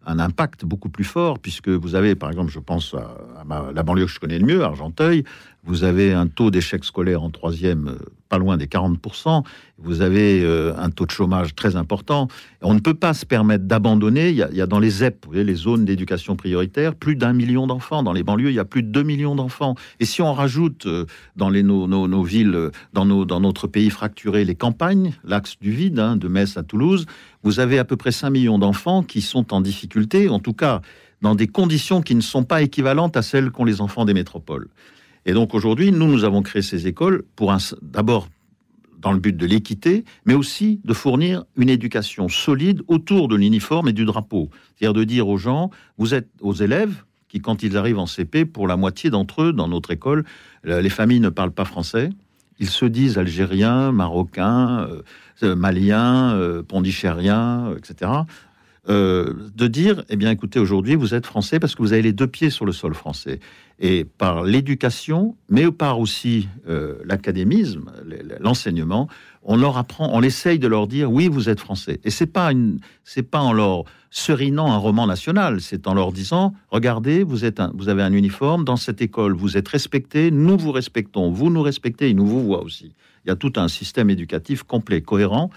un, 0.05 0.19
impact 0.19 0.65
beaucoup 0.65 0.89
plus 0.89 1.03
fort, 1.03 1.37
puisque 1.37 1.69
vous 1.69 1.93
avez, 1.93 2.15
par 2.15 2.31
exemple, 2.31 2.49
je 2.51 2.59
pense 2.59 2.95
à, 2.95 3.43
la 3.73 3.83
banlieue 3.83 4.05
que 4.05 4.11
je 4.11 4.19
connais 4.19 4.39
le 4.39 4.45
mieux, 4.45 4.63
Argenteuil, 4.63 5.25
vous 5.63 5.83
avez 5.83 6.13
un 6.13 6.27
taux 6.27 6.49
d'échec 6.49 6.83
scolaire 6.85 7.21
en 7.21 7.29
troisième 7.29 7.89
euh, 7.89 7.97
pas 8.31 8.37
loin 8.37 8.55
des 8.55 8.65
40%, 8.65 9.43
vous 9.77 10.01
avez 10.01 10.41
euh, 10.41 10.73
un 10.77 10.89
taux 10.89 11.05
de 11.05 11.11
chômage 11.11 11.53
très 11.53 11.75
important. 11.75 12.29
On 12.61 12.73
ne 12.73 12.79
peut 12.79 12.93
pas 12.93 13.13
se 13.13 13.25
permettre 13.25 13.65
d'abandonner. 13.65 14.29
Il, 14.29 14.37
y 14.37 14.61
a 14.61 14.67
dans 14.67 14.79
les 14.79 14.89
ZEP, 14.89 15.25
les 15.33 15.53
zones 15.53 15.83
d'éducation 15.83 16.37
prioritaire, 16.37 16.95
plus 16.95 17.17
d'un 17.17 17.33
million 17.33 17.67
d'enfants. 17.67 18.03
Dans 18.03 18.13
les 18.13 18.23
banlieues, 18.23 18.49
il 18.49 18.55
y 18.55 18.59
a 18.59 18.65
plus 18.65 18.83
de 18.83 18.87
2 18.87 19.03
millions 19.03 19.35
d'enfants. 19.35 19.75
Et 19.99 20.05
si 20.05 20.21
on 20.21 20.33
rajoute 20.33 20.85
euh, 20.85 21.05
dans 21.35 21.51
nos, 21.51 22.23
villes, 22.23 22.71
dans 22.93 23.05
notre 23.05 23.67
pays 23.67 23.89
fracturé, 23.89 24.45
les 24.45 24.55
campagnes, 24.55 25.13
l'axe 25.25 25.57
du 25.59 25.71
vide, 25.71 25.99
hein, 25.99 26.15
de 26.15 26.29
Metz 26.29 26.55
à 26.55 26.63
Toulouse, 26.63 27.07
vous 27.43 27.59
avez 27.59 27.79
à 27.79 27.83
peu 27.83 27.97
près 27.97 28.13
5 28.13 28.29
millions 28.29 28.59
d'enfants 28.59 29.03
qui 29.03 29.19
sont 29.19 29.53
en 29.53 29.59
difficulté, 29.59 30.29
en 30.29 30.39
tout 30.39 30.53
cas 30.53 30.79
dans 31.21 31.35
des 31.35 31.47
conditions 31.47 32.01
qui 32.01 32.15
ne 32.15 32.21
sont 32.21 32.43
pas 32.43 32.61
équivalentes 32.63 33.15
à 33.15 33.21
celles 33.21 33.51
qu'ont 33.51 33.65
les 33.65 33.79
enfants 33.79 34.05
des 34.05 34.13
métropoles. 34.13 34.69
Et 35.25 35.33
donc 35.33 35.53
aujourd'hui, 35.53 35.91
nous, 35.91 36.07
nous 36.07 36.23
avons 36.23 36.41
créé 36.41 36.61
ces 36.61 36.87
écoles 36.87 37.23
pour 37.35 37.55
d'abord 37.81 38.27
dans 38.99 39.11
le 39.11 39.19
but 39.19 39.35
de 39.35 39.45
l'équité, 39.45 40.05
mais 40.25 40.33
aussi 40.33 40.79
de 40.83 40.93
fournir 40.93 41.43
une 41.57 41.69
éducation 41.69 42.29
solide 42.29 42.81
autour 42.87 43.27
de 43.27 43.35
l'uniforme 43.35 43.89
et 43.89 43.93
du 43.93 44.05
drapeau. 44.05 44.49
C'est-à-dire 44.75 44.93
de 44.93 45.03
dire 45.03 45.27
aux 45.27 45.37
gens, 45.37 45.71
vous 45.97 46.13
êtes 46.13 46.29
aux 46.39 46.53
élèves 46.53 47.03
qui, 47.27 47.39
quand 47.39 47.63
ils 47.63 47.77
arrivent 47.77 47.97
en 47.97 48.05
CP, 48.05 48.45
pour 48.45 48.67
la 48.67 48.77
moitié 48.77 49.09
d'entre 49.09 49.43
eux, 49.43 49.53
dans 49.53 49.67
notre 49.67 49.91
école, 49.91 50.25
les 50.63 50.89
familles 50.89 51.21
ne 51.21 51.29
parlent 51.29 51.51
pas 51.51 51.65
français. 51.65 52.09
Ils 52.59 52.69
se 52.69 52.85
disent 52.85 53.17
algériens, 53.17 53.91
marocains, 53.91 54.87
euh, 55.43 55.55
maliens, 55.55 56.35
euh, 56.35 56.61
pondichériens, 56.61 57.73
etc. 57.75 58.11
Euh, 58.89 59.35
de 59.55 59.67
dire, 59.67 60.03
eh 60.09 60.15
bien, 60.15 60.31
écoutez, 60.31 60.59
aujourd'hui, 60.59 60.95
vous 60.95 61.13
êtes 61.13 61.27
français 61.27 61.59
parce 61.59 61.75
que 61.75 61.83
vous 61.83 61.93
avez 61.93 62.01
les 62.01 62.13
deux 62.13 62.25
pieds 62.25 62.49
sur 62.49 62.65
le 62.65 62.71
sol 62.71 62.95
français. 62.95 63.39
Et 63.77 64.05
par 64.05 64.43
l'éducation, 64.43 65.35
mais 65.49 65.69
par 65.71 65.99
aussi 65.99 66.49
euh, 66.67 66.95
l'académisme, 67.05 67.91
l'enseignement, 68.39 69.07
on 69.43 69.55
leur 69.55 69.77
apprend, 69.77 70.09
on 70.11 70.23
essaye 70.23 70.57
de 70.57 70.67
leur 70.67 70.87
dire, 70.87 71.11
oui, 71.11 71.27
vous 71.27 71.47
êtes 71.47 71.59
français. 71.59 71.99
Et 72.03 72.09
c'est 72.09 72.25
pas 72.25 72.51
une, 72.51 72.79
c'est 73.03 73.21
pas 73.21 73.39
en 73.39 73.53
leur 73.53 73.83
serinant 74.09 74.71
un 74.71 74.77
roman 74.77 75.05
national, 75.05 75.61
c'est 75.61 75.87
en 75.87 75.93
leur 75.93 76.11
disant, 76.11 76.53
regardez, 76.69 77.23
vous 77.23 77.45
êtes, 77.45 77.61
vous 77.75 77.87
avez 77.87 78.01
un 78.01 78.13
uniforme 78.13 78.65
dans 78.65 78.77
cette 78.77 79.01
école, 79.01 79.33
vous 79.33 79.57
êtes 79.57 79.67
respecté, 79.67 80.31
nous 80.31 80.57
vous 80.57 80.71
respectons, 80.71 81.29
vous 81.29 81.51
nous 81.51 81.61
respectez, 81.61 82.09
et 82.09 82.13
nous 82.15 82.25
vous 82.25 82.43
voient 82.43 82.63
aussi. 82.63 82.93
Il 83.25 83.29
y 83.29 83.31
a 83.31 83.35
tout 83.35 83.53
un 83.57 83.67
système 83.67 84.09
éducatif 84.09 84.63
complet, 84.63 85.01
cohérent, 85.01 85.51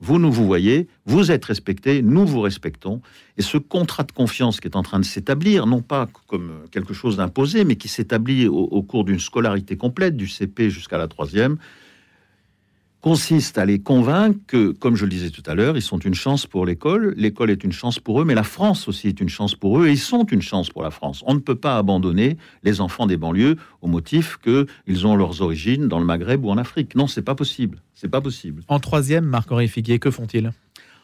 vous 0.00 0.18
nous 0.18 0.30
vous 0.30 0.46
voyez, 0.46 0.88
vous 1.06 1.30
êtes 1.30 1.44
respectés, 1.44 2.02
nous 2.02 2.26
vous 2.26 2.40
respectons. 2.40 3.00
Et 3.36 3.42
ce 3.42 3.58
contrat 3.58 4.04
de 4.04 4.12
confiance 4.12 4.60
qui 4.60 4.68
est 4.68 4.76
en 4.76 4.82
train 4.82 5.00
de 5.00 5.04
s'établir, 5.04 5.66
non 5.66 5.82
pas 5.82 6.08
comme 6.26 6.52
quelque 6.70 6.94
chose 6.94 7.16
d'imposé, 7.16 7.64
mais 7.64 7.76
qui 7.76 7.88
s'établit 7.88 8.46
au 8.46 8.82
cours 8.82 9.04
d'une 9.04 9.18
scolarité 9.18 9.76
complète, 9.76 10.16
du 10.16 10.28
CP 10.28 10.70
jusqu'à 10.70 10.98
la 10.98 11.08
troisième, 11.08 11.58
consiste 13.08 13.56
à 13.56 13.64
les 13.64 13.78
convaincre 13.78 14.38
que, 14.46 14.70
comme 14.72 14.94
je 14.94 15.06
le 15.06 15.10
disais 15.10 15.30
tout 15.30 15.42
à 15.46 15.54
l'heure, 15.54 15.78
ils 15.78 15.82
sont 15.82 15.98
une 15.98 16.12
chance 16.12 16.46
pour 16.46 16.66
l'école, 16.66 17.14
l'école 17.16 17.50
est 17.50 17.64
une 17.64 17.72
chance 17.72 17.98
pour 17.98 18.20
eux, 18.20 18.26
mais 18.26 18.34
la 18.34 18.42
France 18.42 18.86
aussi 18.86 19.08
est 19.08 19.18
une 19.22 19.30
chance 19.30 19.54
pour 19.54 19.80
eux, 19.80 19.86
et 19.86 19.92
ils 19.92 19.98
sont 19.98 20.24
une 20.26 20.42
chance 20.42 20.68
pour 20.68 20.82
la 20.82 20.90
France. 20.90 21.24
On 21.24 21.32
ne 21.32 21.38
peut 21.38 21.54
pas 21.54 21.78
abandonner 21.78 22.36
les 22.64 22.82
enfants 22.82 23.06
des 23.06 23.16
banlieues 23.16 23.56
au 23.80 23.88
motif 23.88 24.36
qu'ils 24.36 25.06
ont 25.06 25.16
leurs 25.16 25.40
origines 25.40 25.88
dans 25.88 26.00
le 26.00 26.04
Maghreb 26.04 26.44
ou 26.44 26.50
en 26.50 26.58
Afrique. 26.58 26.96
Non, 26.96 27.06
c'est 27.06 27.22
pas 27.22 27.34
possible. 27.34 27.80
C'est 27.94 28.10
pas 28.10 28.20
possible. 28.20 28.62
En 28.68 28.78
troisième, 28.78 29.24
Marc-Henri 29.24 29.68
Figuier, 29.68 29.98
que 29.98 30.10
font-ils? 30.10 30.52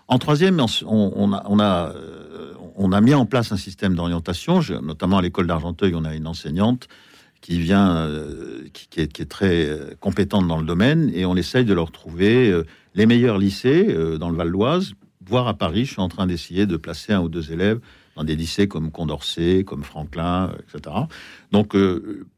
En 0.07 0.19
troisième, 0.19 0.61
on, 0.87 1.33
a, 1.33 1.43
on, 1.49 1.59
a, 1.59 1.95
euh, 1.97 2.53
on 2.77 2.93
a 2.93 3.01
mis 3.01 3.15
en 3.15 3.25
place 3.25 3.51
un 3.51 3.57
système 3.57 3.95
d'orientation, 3.95 4.61
notamment 4.83 5.17
à 5.17 5.23
l'école 5.23 5.47
d'Argenteuil, 5.47 5.95
on 5.95 6.05
a 6.05 6.15
une 6.15 6.27
enseignante 6.27 6.87
qui 7.45 7.61
vient, 7.61 7.95
euh, 7.97 8.65
qui, 8.73 9.01
est, 9.03 9.29
très 9.29 9.67
euh, 9.67 9.91
compétente 10.01 10.49
dans 10.49 10.59
le 10.59 10.65
domaine, 10.65 11.13
et 11.15 11.27
on 11.27 11.37
essaye 11.37 11.67
de 11.67 11.75
leur 11.75 11.93
trouver 11.93 12.49
euh, 12.49 12.65
les 12.95 13.05
meilleurs 13.05 13.37
lycées 13.37 13.95
dans 14.19 14.31
le 14.31 14.37
Val 14.37 14.51
d'Oise, 14.51 14.95
voire 15.27 15.47
à 15.47 15.53
Paris. 15.53 15.85
Je 15.85 15.93
suis 15.93 16.01
en 16.01 16.09
train 16.09 16.27
d'essayer 16.27 16.65
de 16.65 16.79
placer 16.79 17.13
un 17.13 17.21
ou 17.21 17.29
deux 17.29 17.53
élèves 17.53 17.81
dans 18.17 18.25
des 18.25 18.35
lycées 18.35 18.67
comme 18.67 18.91
Condorcet, 18.91 19.63
comme 19.65 19.83
Franklin, 19.83 20.53
etc. 20.63 20.97
Donc, 21.51 21.77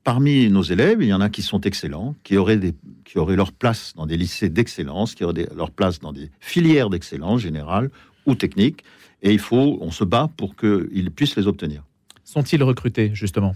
parmi 0.02 0.48
nos 0.48 0.62
élèves, 0.62 1.02
il 1.02 1.08
y 1.08 1.12
en 1.12 1.20
a 1.20 1.28
qui 1.28 1.42
sont 1.42 1.60
excellents, 1.60 2.16
qui 2.24 2.38
auraient, 2.38 2.56
des, 2.56 2.74
qui 3.04 3.18
auraient 3.18 3.36
leur 3.36 3.52
place 3.52 3.92
dans 3.94 4.06
des 4.06 4.16
lycées 4.16 4.48
d'excellence, 4.48 5.14
qui 5.14 5.24
auraient 5.24 5.46
leur 5.54 5.70
place 5.70 6.00
dans 6.00 6.12
des 6.12 6.30
filières 6.40 6.88
d'excellence 6.88 7.42
générale 7.42 7.90
ou 8.24 8.34
technique, 8.34 8.82
et 9.22 9.32
il 9.32 9.38
faut, 9.38 9.78
on 9.82 9.90
se 9.90 10.04
bat 10.04 10.30
pour 10.36 10.56
qu'ils 10.56 11.10
puissent 11.10 11.36
les 11.36 11.46
obtenir. 11.46 11.82
Sont-ils 12.24 12.62
recrutés, 12.62 13.10
justement? 13.12 13.54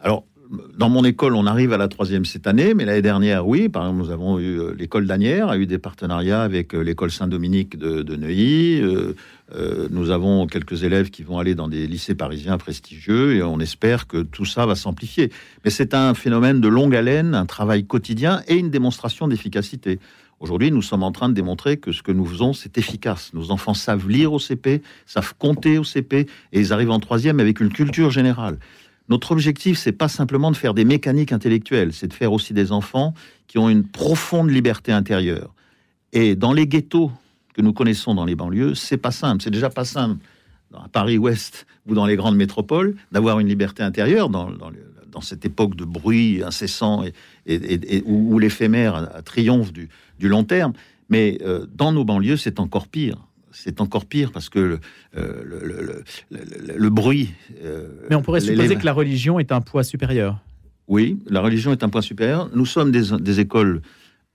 Alors, 0.00 0.24
dans 0.76 0.88
mon 0.88 1.04
école, 1.04 1.34
on 1.34 1.46
arrive 1.46 1.72
à 1.72 1.76
la 1.76 1.88
troisième 1.88 2.24
cette 2.24 2.46
année, 2.46 2.74
mais 2.74 2.84
l'année 2.84 3.02
dernière, 3.02 3.46
oui. 3.46 3.68
Par 3.68 3.82
exemple, 3.84 4.02
nous 4.02 4.10
avons 4.10 4.38
eu 4.38 4.60
euh, 4.60 4.74
l'école 4.78 5.06
d'Anières, 5.06 5.48
a 5.48 5.58
eu 5.58 5.66
des 5.66 5.78
partenariats 5.78 6.42
avec 6.42 6.74
euh, 6.74 6.80
l'école 6.80 7.10
Saint-Dominique 7.10 7.76
de, 7.76 8.16
Neuilly. 8.16 8.82
nous 9.90 10.10
avons 10.10 10.46
quelques 10.46 10.82
élèves 10.82 11.10
qui 11.10 11.22
vont 11.22 11.38
aller 11.38 11.54
dans 11.54 11.68
des 11.68 11.86
lycées 11.86 12.14
parisiens 12.14 12.58
prestigieux 12.58 13.34
et 13.34 13.42
on 13.42 13.60
espère 13.60 14.06
que 14.06 14.22
tout 14.22 14.44
ça 14.44 14.66
va 14.66 14.74
s'amplifier. 14.74 15.30
Mais 15.64 15.70
c'est 15.70 15.94
un 15.94 16.14
phénomène 16.14 16.60
de 16.60 16.68
longue 16.68 16.96
haleine, 16.96 17.34
un 17.34 17.46
travail 17.46 17.84
quotidien 17.84 18.42
et 18.48 18.56
une 18.56 18.70
démonstration 18.70 19.28
d'efficacité. 19.28 19.98
Aujourd'hui, 20.38 20.70
nous 20.70 20.82
sommes 20.82 21.02
en 21.02 21.12
train 21.12 21.30
de 21.30 21.34
démontrer 21.34 21.78
que 21.78 21.92
ce 21.92 22.02
que 22.02 22.12
nous 22.12 22.26
faisons, 22.26 22.52
c'est 22.52 22.76
efficace. 22.76 23.30
Nos 23.32 23.50
enfants 23.50 23.72
savent 23.72 24.06
lire 24.08 24.34
au 24.34 24.38
CP, 24.38 24.82
savent 25.06 25.34
compter 25.38 25.78
au 25.78 25.84
CP, 25.84 26.26
et 26.52 26.60
ils 26.60 26.74
arrivent 26.74 26.90
en 26.90 27.00
troisième 27.00 27.40
avec 27.40 27.60
une 27.60 27.70
culture 27.70 28.10
générale. 28.10 28.58
Notre 29.08 29.32
objectif, 29.32 29.78
c'est 29.78 29.92
pas 29.92 30.08
simplement 30.08 30.50
de 30.50 30.56
faire 30.56 30.74
des 30.74 30.84
mécaniques 30.84 31.32
intellectuelles, 31.32 31.92
c'est 31.92 32.08
de 32.08 32.12
faire 32.12 32.32
aussi 32.32 32.52
des 32.52 32.72
enfants 32.72 33.14
qui 33.46 33.58
ont 33.58 33.68
une 33.68 33.84
profonde 33.84 34.50
liberté 34.50 34.92
intérieure. 34.92 35.54
Et 36.12 36.34
dans 36.34 36.52
les 36.52 36.66
ghettos 36.66 37.12
que 37.54 37.62
nous 37.62 37.72
connaissons 37.72 38.14
dans 38.14 38.24
les 38.24 38.34
banlieues, 38.34 38.74
c'est 38.74 38.96
pas 38.96 39.12
simple. 39.12 39.42
C'est 39.42 39.50
déjà 39.50 39.70
pas 39.70 39.84
simple 39.84 40.24
à 40.74 40.88
Paris-Ouest 40.88 41.66
ou 41.86 41.94
dans 41.94 42.06
les 42.06 42.16
grandes 42.16 42.36
métropoles 42.36 42.96
d'avoir 43.12 43.38
une 43.40 43.48
liberté 43.48 43.82
intérieure 43.82 44.28
dans, 44.28 44.50
dans, 44.50 45.20
cette 45.22 45.46
époque 45.46 45.76
de 45.76 45.86
bruit 45.86 46.42
incessant 46.44 47.02
et, 47.46 48.02
où, 48.04 48.38
l'éphémère 48.38 49.08
triomphe 49.24 49.72
du, 49.72 49.88
long 50.20 50.44
terme. 50.44 50.74
Mais 51.08 51.38
euh, 51.40 51.66
dans 51.74 51.92
nos 51.92 52.04
banlieues, 52.04 52.36
c'est 52.36 52.60
encore 52.60 52.86
pire 52.86 53.16
c'est 53.56 53.80
encore 53.80 54.04
pire 54.04 54.32
parce 54.32 54.48
que 54.48 54.58
le, 54.58 54.80
euh, 55.16 56.02
le, 56.30 56.90
bruit. 56.90 57.32
Euh, 57.62 57.88
Mais 58.10 58.16
on 58.16 58.22
pourrait 58.22 58.40
supposer 58.40 58.76
que 58.76 58.84
la 58.84 58.92
religion 58.92 59.38
est 59.38 59.50
un 59.50 59.60
poids 59.60 59.82
supérieur. 59.82 60.38
Oui, 60.88 61.18
la 61.26 61.40
religion 61.40 61.72
est 61.72 61.82
un 61.82 61.88
poids 61.88 62.02
supérieur. 62.02 62.50
Nous 62.54 62.66
sommes 62.66 62.92
des, 62.92 63.40
écoles 63.40 63.80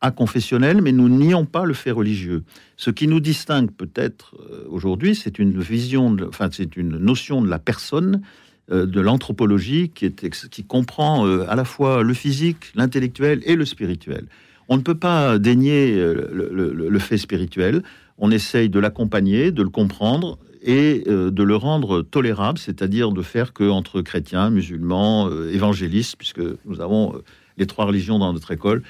à 0.01 0.12
confessionnelles, 0.12 0.82
mais 0.82 0.92
nous 0.92 1.08
nions 1.08 1.46
pas 1.46 1.66
le 1.66 1.74
fait 1.74 1.92
religieux. 1.92 2.44
Ce 2.78 2.90
qui 2.90 3.08
nous 3.08 3.20
distingue 3.20 3.72
peut-être 3.72 4.36
euh, 4.40 4.66
aujourd'hui, 4.70 5.16
c'est 5.16 5.38
une 5.38 5.60
vision, 5.60 6.18
enfin 6.28 6.50
c'est 6.51 6.75
une 6.75 6.98
notion 6.98 7.42
de 7.42 7.50
la 7.50 7.60
personne, 7.60 8.22
de 8.70 9.01
l'anthropologie 9.01 9.90
qui, 9.94 10.06
est, 10.06 10.50
qui 10.50 10.63
comprend 10.63 11.25
à 11.25 11.56
la 11.56 11.66
fois 11.66 12.04
le 12.04 12.13
physique, 12.13 12.72
l'intellectuel 12.74 13.42
et 13.46 13.58
le 13.58 13.66
spirituel. 13.66 14.28
On 14.72 14.78
ne 14.78 14.82
peut 14.82 14.96
pas 14.96 15.38
dénier 15.38 16.01
le 16.32 17.00
fait 17.00 17.18
spirituel 17.18 17.84
on 18.22 18.32
essaye 18.32 18.70
de 18.70 18.80
l'accompagner, 18.80 19.51
de 19.51 19.63
le 19.63 19.70
comprendre 19.70 20.38
et 20.62 21.04
euh, 21.08 21.32
de 21.32 21.44
le 21.44 21.56
rendre 21.56 22.04
tolérable, 22.04 22.60
c'est-à-dire 22.60 23.12
de 23.12 23.24
faire 23.24 23.51
que 23.51 23.68
entre 23.68 24.01
chrétiens, 24.01 24.51
musulmans, 24.51 25.28
euh, 25.28 25.51
évangélistes, 25.51 26.16
puisque 26.18 26.42
nous 26.66 26.82
avons 26.82 27.16
euh, 27.16 27.24
les 27.58 27.66
trois 27.66 27.86
religions 27.86 28.20
dans 28.20 28.32
notre 28.32 28.51
école, 28.51 28.84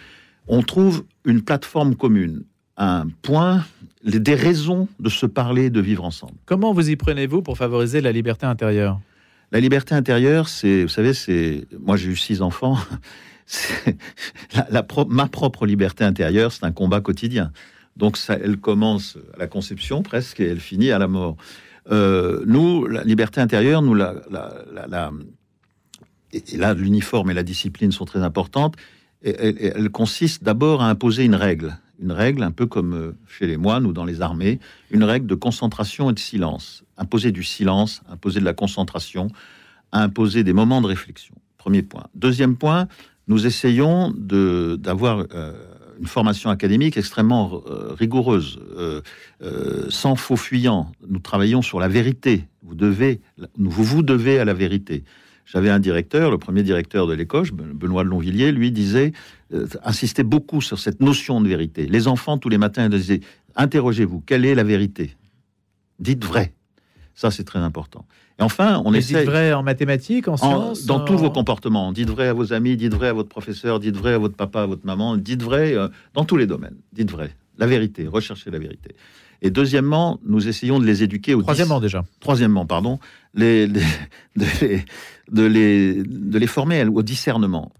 on 0.47 0.61
trouve 0.63 1.05
une 1.23 1.41
plateforme 1.41 1.95
commune, 1.95 2.43
un 2.75 3.07
point, 3.21 3.63
des 4.03 4.35
raisons 4.35 4.89
de 4.99 5.07
se 5.07 5.25
parler, 5.25 5.69
de 5.69 5.79
vivre 5.79 6.03
ensemble. 6.03 6.33
Comment 6.45 6.73
vous 6.73 6.89
y 6.89 6.97
prenez-vous 6.97 7.41
pour 7.41 7.57
favoriser 7.57 8.01
la 8.01 8.11
liberté 8.11 8.45
intérieure? 8.45 8.99
La 9.53 9.61
liberté 9.61 9.95
intérieure, 9.95 10.49
c'est, 10.49 10.83
vous 10.83 10.89
savez, 10.89 11.13
c'est, 11.13 11.65
moi 11.79 11.95
j'ai 11.95 12.09
eu 12.09 12.15
six 12.17 12.41
enfants. 12.41 12.77
ma 15.09 15.27
propre 15.27 15.65
liberté 15.65 16.03
intérieure, 16.03 16.51
c'est 16.51 16.65
un 16.65 16.71
combat 16.71 17.01
quotidien. 17.01 17.51
Donc 17.97 18.17
elle 18.29 18.57
commence 18.57 19.17
à 19.33 19.37
la 19.39 19.47
conception 19.47 20.01
presque 20.01 20.39
et 20.39 20.47
elle 20.47 20.59
finit 20.59 20.91
à 20.91 20.99
la 20.99 21.07
mort. 21.07 21.35
Euh, 21.91 22.43
nous, 22.45 22.87
la 22.87 23.03
liberté 23.03 23.41
intérieure, 23.41 23.81
nous 23.81 23.95
la, 23.95 24.13
et 26.33 26.57
là 26.57 26.73
l'uniforme 26.73 27.31
et 27.31 27.33
la 27.33 27.43
discipline 27.43 27.91
sont 27.91 28.05
très 28.05 28.23
importantes. 28.23 28.75
Elle, 29.23 29.89
consiste 29.91 30.43
d'abord 30.43 30.81
à 30.81 30.89
imposer 30.89 31.25
une 31.25 31.35
règle, 31.35 31.77
une 31.99 32.11
règle 32.11 32.41
un 32.41 32.49
peu 32.49 32.65
comme 32.65 32.95
euh, 32.95 33.11
chez 33.27 33.45
les 33.45 33.57
moines 33.57 33.85
ou 33.85 33.93
dans 33.93 34.05
les 34.05 34.21
armées, 34.21 34.59
une 34.89 35.03
règle 35.03 35.27
de 35.27 35.35
concentration 35.35 36.09
et 36.09 36.13
de 36.13 36.19
silence. 36.19 36.83
Imposer 36.97 37.31
du 37.31 37.43
silence, 37.43 38.01
imposer 38.09 38.39
de 38.39 38.45
la 38.45 38.53
concentration, 38.53 39.27
imposer 39.91 40.43
des 40.43 40.53
moments 40.53 40.81
de 40.81 40.87
réflexion. 40.87 41.35
Premier 41.57 41.83
point. 41.83 42.07
Deuxième 42.15 42.55
point, 42.55 42.87
nous 43.31 43.47
essayons 43.47 44.13
d'avoir 44.17 45.25
euh, 45.33 45.53
une 46.01 46.07
formation 46.07 46.49
académique 46.49 46.97
extrêmement 46.97 47.61
euh, 47.65 47.93
rigoureuse, 47.93 48.59
euh, 48.75 49.01
euh, 49.41 49.85
sans 49.89 50.15
faux 50.15 50.35
fuyant. 50.35 50.91
Nous 51.07 51.19
travaillons 51.19 51.61
sur 51.61 51.79
la 51.79 51.87
vérité. 51.87 52.47
Vous 52.61 52.75
devez, 52.75 53.21
vous 53.57 53.83
vous 53.83 54.03
devez 54.03 54.37
à 54.39 54.45
la 54.45 54.53
vérité. 54.53 55.05
J'avais 55.45 55.69
un 55.69 55.79
directeur, 55.79 56.29
le 56.29 56.37
premier 56.37 56.63
directeur 56.63 57.07
de 57.07 57.13
l'école, 57.13 57.49
Benoît 57.51 58.03
de 58.03 58.09
Longvilliers, 58.09 58.51
lui 58.51 58.71
disait, 58.71 59.11
insistait 59.83 60.23
beaucoup 60.23 60.61
sur 60.61 60.77
cette 60.79 61.01
notion 61.01 61.41
de 61.41 61.47
vérité. 61.47 61.87
Les 61.87 62.07
enfants, 62.07 62.37
tous 62.37 62.49
les 62.49 62.57
matins, 62.57 62.89
disaient, 62.89 63.21
interrogez-vous, 63.55 64.21
quelle 64.25 64.45
est 64.45 64.55
la 64.55 64.63
vérité? 64.63 65.15
Dites 65.99 66.23
vrai. 66.23 66.53
Ça, 67.15 67.31
c'est 67.31 67.43
très 67.43 67.59
important. 67.59 68.05
Et 68.39 68.43
enfin, 68.43 68.81
on 68.85 68.93
essaie. 68.93 69.19
Dites 69.19 69.25
vrai 69.25 69.53
en 69.53 69.63
mathématiques, 69.63 70.27
en, 70.27 70.37
sciences 70.37 70.85
Dans 70.85 71.01
tous 71.01 71.17
vos 71.17 71.29
comportements. 71.29 71.91
Dites 71.91 72.09
vrai 72.09 72.27
à 72.27 72.33
vos 72.33 72.53
amis, 72.53 72.77
dites 72.77 72.93
vrai 72.93 73.09
à 73.09 73.13
votre 73.13 73.29
professeur, 73.29 73.79
dites 73.79 73.95
vrai 73.95 74.13
à 74.13 74.17
votre 74.17 74.35
papa, 74.35 74.63
à 74.63 74.65
votre 74.65 74.85
maman, 74.85 75.17
dites 75.17 75.43
vrai 75.43 75.75
euh, 75.75 75.87
dans 76.13 76.25
tous 76.25 76.37
les 76.37 76.47
domaines. 76.47 76.77
Dites 76.93 77.11
vrai. 77.11 77.35
La 77.57 77.67
vérité, 77.67 78.07
recherchez 78.07 78.49
la 78.49 78.59
vérité. 78.59 78.95
Et 79.43 79.49
deuxièmement, 79.49 80.19
nous 80.25 80.47
essayons 80.47 80.79
de 80.79 80.85
les 80.85 81.03
éduquer 81.03 81.33
au. 81.33 81.41
Troisièmement, 81.41 81.79
déjà. 81.79 82.03
Troisièmement, 82.19 82.65
pardon. 82.65 82.99
Les, 83.33 83.67
de, 83.67 83.81
les, 84.35 84.85
de, 85.31 85.43
les, 85.43 86.03
de 86.03 86.37
les 86.39 86.47
former 86.47 86.85
au 86.85 87.03
discernement. 87.03 87.71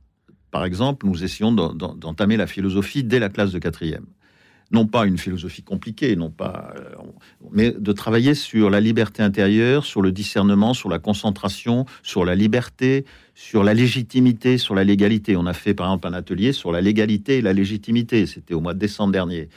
Par 0.52 0.66
exemple, 0.66 1.08
nous 1.08 1.24
essayons 1.24 1.54
d'entamer 1.54 2.36
la 2.36 2.46
philosophie 2.46 3.04
dès 3.04 3.20
la 3.20 3.30
classe 3.30 3.52
de 3.52 3.60
quatrième 3.60 4.06
non 4.72 4.86
pas 4.86 5.06
une 5.06 5.18
philosophie 5.18 5.64
compliquée, 5.64 6.16
non 6.16 6.30
pas, 6.30 6.74
euh, 6.78 6.96
mais 7.52 7.72
de 7.72 7.92
travailler 7.92 8.34
sur 8.34 8.70
la 8.70 8.80
liberté 8.80 9.22
intérieure, 9.22 9.86
sur 9.86 10.02
le 10.02 10.12
discernement, 10.12 10.74
sur 10.74 10.90
la 10.90 11.00
concentration, 11.00 11.86
sur 12.04 12.26
la 12.26 12.36
liberté, 12.36 13.06
sur 13.36 13.64
la 13.64 13.74
légitimité, 13.74 14.58
sur 14.58 14.76
la 14.76 14.84
légalité. 14.84 15.36
On 15.36 15.46
a 15.46 15.54
fait 15.54 15.74
par 15.74 15.88
exemple 15.88 16.08
un 16.08 16.14
atelier 16.14 16.54
sur 16.54 16.72
la 16.72 16.82
légalité 16.82 17.38
et 17.38 17.42
la 17.42 17.54
légitimité. 17.54 18.26
C'était 18.26 18.54
au 18.54 18.62
mois 18.62 18.74
de 18.74 18.80
décembre 18.80 19.12
dernier. 19.12 19.50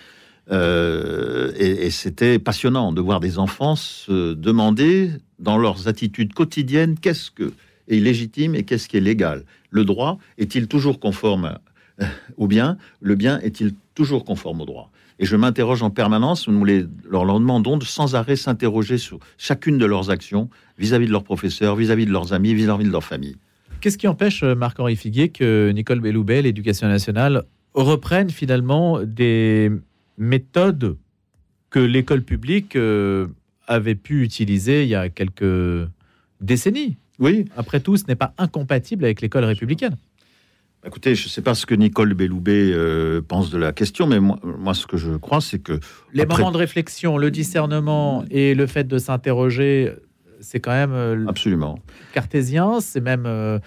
Euh, 0.51 1.53
et, 1.57 1.89
c'était 1.91 2.39
passionnant 2.39 2.93
de 2.93 3.01
voir 3.01 3.21
des 3.21 3.39
enfants 3.39 3.77
se 3.77 4.35
demander 4.35 5.11
dans 5.39 5.57
leurs 5.57 5.89
attitudes 5.89 6.35
quotidiennes 6.35 6.99
qu'est-ce 6.99 7.31
que 7.31 7.53
est 7.89 7.99
légitime 7.99 8.55
et 8.55 8.65
qu'est-ce 8.65 8.89
qui 8.89 8.97
est 8.97 9.01
légal? 9.01 9.45
Le 9.71 9.85
droit 9.85 10.19
est-il 10.39 10.69
toujours 10.69 11.01
conforme? 11.01 11.59
Au 12.37 12.47
bien 12.47 12.77
Le 13.01 13.15
bien 13.15 13.41
est-il 13.41 13.75
toujours 13.95 14.25
conforme 14.25 14.61
au 14.61 14.67
droit? 14.67 14.91
Et 15.19 15.25
je 15.27 15.37
m'interroge 15.37 15.83
en 15.83 15.91
permanence, 15.91 16.49
nous 16.49 16.65
les, 16.65 16.85
leur, 17.09 17.25
demandons 17.25 17.77
de 17.77 17.85
sans 17.85 18.15
arrêt 18.17 18.37
s'interroger 18.37 18.99
sur 18.99 19.19
chacune 19.39 19.79
de 19.79 19.87
leurs 19.87 20.11
actions 20.11 20.51
vis-à-vis 20.79 21.07
de 21.07 21.13
leurs 21.13 21.25
professeurs, 21.25 21.77
vis-à-vis 21.77 22.07
de 22.07 22.11
leurs 22.11 22.33
amis, 22.33 22.55
vis-à-vis 22.55 22.85
de 22.85 22.91
leur 22.91 23.05
famille. 23.05 23.37
Qu'est-ce 23.81 23.99
qui 23.99 24.09
empêche, 24.09 24.43
euh, 24.43 24.55
Marc-Henri 24.55 24.97
Figuier, 24.97 25.29
que 25.29 25.71
Nicole 25.71 26.01
Belloubet, 26.01 26.43
l'éducation 26.43 26.89
nationale, 26.89 27.45
reprenne 27.75 28.31
finalement 28.31 29.01
des 29.03 29.71
méthodes 30.19 30.97
que 31.71 31.81
l'école 31.81 32.23
publique 32.23 32.77
euh, 32.77 33.27
avait 33.67 33.95
pu 33.95 34.23
utiliser 34.23 34.85
il 34.85 34.89
y 34.89 34.95
a 34.95 35.09
quelques 35.09 35.89
décennies? 36.41 36.97
Oui. 37.19 37.45
Après 37.57 37.81
tout, 37.81 37.97
ce 37.97 38.05
n'est 38.09 38.17
pas 38.17 38.33
incompatible 38.39 39.05
avec 39.05 39.21
l'école 39.21 39.45
républicaine. 39.45 39.97
Écoutez, 40.87 41.15
je 41.15 41.25
ne 41.25 41.29
sais 41.31 41.41
pas 41.41 41.55
ce 41.55 41.65
que 41.65 41.75
Nicole 41.75 42.13
Belloubet 42.13 42.71
euh, 42.73 43.23
pense 43.27 43.49
de 43.51 43.57
la 43.57 43.73
question, 43.73 44.07
mais 44.07 44.21
moi, 44.21 44.75
ce 44.75 44.87
que 44.87 44.99
je 44.99 45.17
crois, 45.17 45.41
c'est 45.41 45.59
que... 45.59 45.81
Les 46.13 46.27
moments 46.27 46.51
de 46.51 46.59
réflexion, 46.59 47.17
le 47.17 47.31
discernement 47.31 48.25
et 48.31 48.55
le 48.55 48.67
fait 48.67 48.85
de 48.85 48.99
s'interroger, 48.99 49.93
c'est 50.41 50.61
quand 50.61 50.73
même... 50.73 50.93
Euh, 50.93 51.25
Absolument. 51.27 51.79
Cartésien, 52.13 52.81
c'est 52.81 53.01
même 53.01 53.25
euh, 53.25 53.59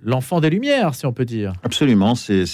l'enfant 0.00 0.40
des 0.40 0.50
Lumières, 0.50 0.94
si 0.94 1.04
on 1.04 1.12
peut 1.12 1.24
dire. 1.24 1.52
Absolument, 1.64 2.14
c'est 2.14 2.44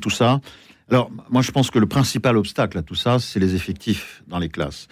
tout 0.00 0.10
ça. 0.10 0.40
Alors, 0.88 1.10
moi, 1.28 1.42
je 1.42 1.50
pense 1.50 1.72
que 1.72 1.80
le 1.80 1.86
principal 1.86 2.36
obstacle 2.36 2.78
à 2.78 2.82
tout 2.82 2.94
ça, 2.94 3.18
c'est 3.18 3.40
les 3.40 3.56
effectifs 3.56 4.22
dans 4.28 4.38
les 4.38 4.48
classes. 4.48 4.86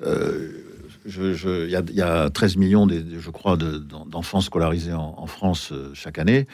Il 0.00 1.68
y, 1.68 2.00
a 2.00 2.30
13 2.30 2.56
millions, 2.56 2.88
je 2.88 3.30
crois, 3.30 3.58
d'enfants 3.58 4.40
scolarisés 4.40 4.94
en 4.94 5.26
France 5.26 5.74
chaque 5.92 6.18
année. 6.18 6.46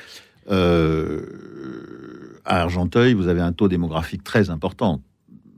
Euh, 0.51 2.41
à 2.45 2.63
Argenteuil, 2.63 3.15
vous 3.15 3.29
avez 3.29 3.41
un 3.41 3.53
taux 3.53 3.69
démographique 3.69 4.25
très 4.25 4.51
important. 4.51 5.03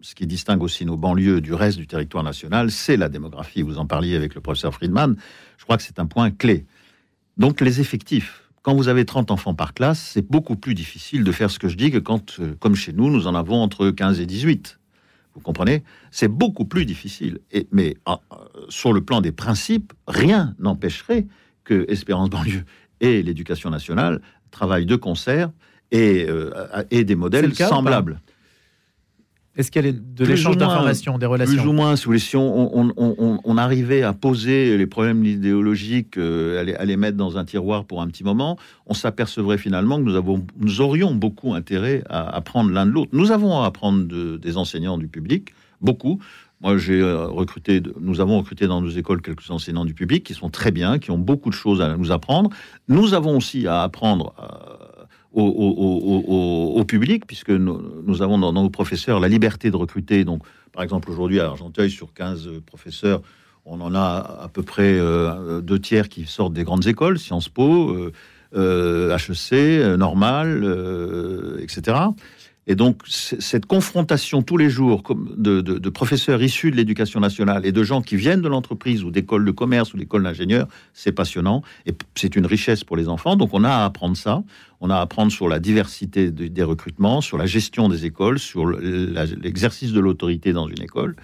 Ce 0.01 0.15
qui 0.15 0.27
distingue 0.27 0.63
aussi 0.63 0.85
nos 0.85 0.97
banlieues 0.97 1.41
du 1.41 1.55
reste 1.55 1.79
du 1.79 1.87
territoire 1.87 2.25
national, 2.25 2.71
c'est 2.71 2.97
la 2.97 3.09
démographie. 3.09 3.63
Vous 3.63 3.79
en 3.79 3.87
parliez 3.87 4.17
avec 4.17 4.35
le 4.35 4.41
professeur 4.41 4.75
Friedman. 4.75 5.17
Je 5.59 5.65
crois 5.65 5.77
que 5.77 5.83
c'est 5.83 6.01
un 6.01 6.07
point 6.07 6.31
clé. 6.31 6.67
Donc 7.37 7.61
les 7.61 7.81
effectifs. 7.81 8.43
Quand 8.63 8.75
vous 8.75 8.89
avez 8.89 9.05
30 9.05 9.31
enfants 9.31 9.55
par 9.55 9.75
classe, 9.75 10.01
c'est 10.01 10.29
beaucoup 10.29 10.57
plus 10.57 10.75
difficile 10.75 11.25
de 11.25 11.33
faire 11.33 11.51
ce 11.51 11.59
que 11.59 11.69
je 11.69 11.77
dis 11.77 11.91
que 11.91 11.99
quand, 11.99 12.39
euh, 12.41 12.55
comme 12.61 12.75
chez 12.75 12.93
nous, 12.93 13.11
nous 13.11 13.27
en 13.27 13.35
avons 13.35 13.63
entre 13.63 13.91
15 13.91 14.21
et 14.21 14.27
18. 14.27 14.79
Vous 15.35 15.41
comprenez? 15.41 15.83
C'est 16.11 16.29
beaucoup 16.29 16.65
plus 16.65 16.85
difficile. 16.85 17.39
Mais 17.71 17.97
ah, 18.07 18.21
euh, 18.33 18.37
sur 18.69 18.93
le 18.93 19.03
plan 19.03 19.21
des 19.21 19.33
principes, 19.33 19.93
rien 20.07 20.55
n'empêcherait 20.59 21.27
que 21.65 21.87
Espérance 21.89 22.29
banlieue 22.29 22.65
et 23.01 23.23
l'éducation 23.23 23.71
nationale 23.71 24.21
travaillent 24.53 24.87
de 24.87 24.97
concert 24.97 25.51
et, 25.91 26.27
et 26.91 27.05
des 27.05 27.17
modèles 27.17 27.55
semblables. 27.55 28.21
Est-ce 29.55 29.71
qu'il 29.71 29.85
y 29.85 29.89
a 29.89 29.93
de 29.93 30.25
l'échange 30.25 30.57
d'informations, 30.57 31.19
des 31.19 31.27
relations 31.27 31.63
Plus 31.63 31.69
ou 31.69 31.73
moins, 31.75 31.95
si, 31.95 32.37
on, 32.37 33.57
arrivait 33.59 34.03
à 34.03 34.15
poser 34.15 34.79
les 34.79 34.87
problèmes 34.87 35.27
idéologiques, 35.27 36.17
euh, 36.17 36.75
à, 36.79 36.85
les, 36.87 36.97
mettre 36.97 37.19
dans 37.19 37.37
un 37.37 37.45
tiroir 37.45 37.85
pour 37.85 38.01
un 38.01 38.07
petit 38.07 38.25
moment, 38.25 38.57
on 38.87 38.95
s'apercevrait 38.95 39.59
finalement 39.59 39.99
que 39.99 40.05
nous, 40.05 40.17
avons, 40.17 40.47
nous 40.59 40.81
aurions 40.81 41.15
beaucoup 41.15 41.53
intérêt 41.53 42.03
à 42.09 42.35
apprendre 42.35 42.71
l'un 42.71 42.87
de 42.87 42.93
l'autre. 42.93 43.11
Nous 43.13 43.31
avons 43.31 43.61
à 43.61 43.67
apprendre 43.67 44.07
des 44.39 44.57
enseignants 44.57 44.97
du 44.97 45.09
public, 45.09 45.53
beaucoup. 45.83 46.21
Moi, 46.61 46.79
j'ai 46.79 47.01
euh, 47.01 47.27
recruté, 47.27 47.83
nous 48.01 48.21
avons 48.21 48.39
recruté 48.39 48.67
dans 48.67 48.81
nos 48.81 48.91
écoles 48.91 49.21
quelques 49.21 49.51
enseignants 49.51 49.85
du 49.85 49.95
public 49.95 50.25
qui 50.25 50.35
sont 50.35 50.49
très 50.49 50.71
bien, 50.71 50.99
qui 50.99 51.11
ont 51.11 51.19
beaucoup 51.19 51.51
de 51.51 51.55
choses 51.55 51.81
à 51.81 51.97
nous 51.97 52.13
apprendre. 52.13 52.51
Nous 52.89 53.15
avons 53.15 53.37
aussi 53.37 53.67
à 53.67 53.83
apprendre. 53.83 54.33
À, 54.39 54.83
au, 55.35 56.85
public, 56.87 57.27
puisque 57.27 57.51
nous, 57.51 58.23
avons 58.23 58.39
dans, 58.39 58.53
nos 58.53 58.71
professeurs 58.71 59.21
la 59.21 59.29
liberté 59.29 59.71
de 59.71 59.77
recruter. 59.77 60.25
Donc, 60.25 60.43
par 60.73 60.83
exemple, 60.83 61.11
aujourd'hui 61.11 61.41
à 61.41 61.47
Argenteuil, 61.47 61.91
sur 61.91 62.13
15 62.13 62.51
professeurs, 62.67 63.23
on 63.65 63.81
en 63.81 63.95
a 63.95 64.41
à 64.43 64.49
peu 64.53 64.63
près 64.63 64.99
euh, 64.99 65.61
deux 65.61 65.79
tiers 65.79 66.09
qui 66.09 66.27
sortent 66.27 66.53
des 66.53 66.65
grandes 66.65 66.87
écoles, 66.87 67.19
Sciences 67.19 67.49
Po, 67.49 67.97
HEC, 67.97 68.13
euh, 68.57 69.07
euh, 69.55 69.97
Normal, 69.97 71.59
etc. 71.61 71.99
Et 72.69 72.77
donc, 72.77 73.03
cette 73.09 73.67
confrontation 73.67 74.43
tous 74.43 74.57
les 74.57 74.71
jours 74.71 75.03
de, 75.17 75.89
professeurs 75.89 76.41
issus 76.43 76.71
de 76.71 76.77
l'éducation 76.77 77.19
nationale 77.19 77.67
et 77.67 77.73
de 77.73 77.83
gens 77.83 78.03
qui 78.03 78.15
viennent 78.15 78.41
de 78.41 78.49
l'entreprise 78.49 79.03
ou 79.03 79.11
d'écoles 79.11 79.45
de 79.45 79.51
commerce 79.51 79.93
ou 79.95 79.97
d'écoles 79.97 80.23
d'ingénieurs, 80.23 80.69
c'est 80.93 81.11
passionnant 81.11 81.63
et 81.87 81.93
c'est 82.15 82.37
une 82.37 82.47
richesse 82.47 82.85
pour 82.85 82.97
les 82.97 83.09
enfants. 83.09 83.35
Donc, 83.35 83.51
on 83.53 83.65
a 83.65 83.71
à 83.71 83.85
apprendre 83.85 84.17
ça. 84.17 84.45
On 84.81 84.91
a 84.91 84.97
à 84.97 85.01
apprendre 85.01 85.33
sur 85.33 85.49
la 85.49 85.59
diversité 85.59 86.31
des 86.31 86.63
recrutements, 86.63 87.21
sur 87.21 87.37
la 87.37 87.47
gestion 87.47 87.89
des 87.89 88.05
écoles, 88.05 88.39
sur 88.39 88.67
l'exercice 88.67 89.93
de 89.93 90.01
l'autorité 90.01 90.53
dans 90.53 90.69
une 90.69 90.83
école. 90.83 91.17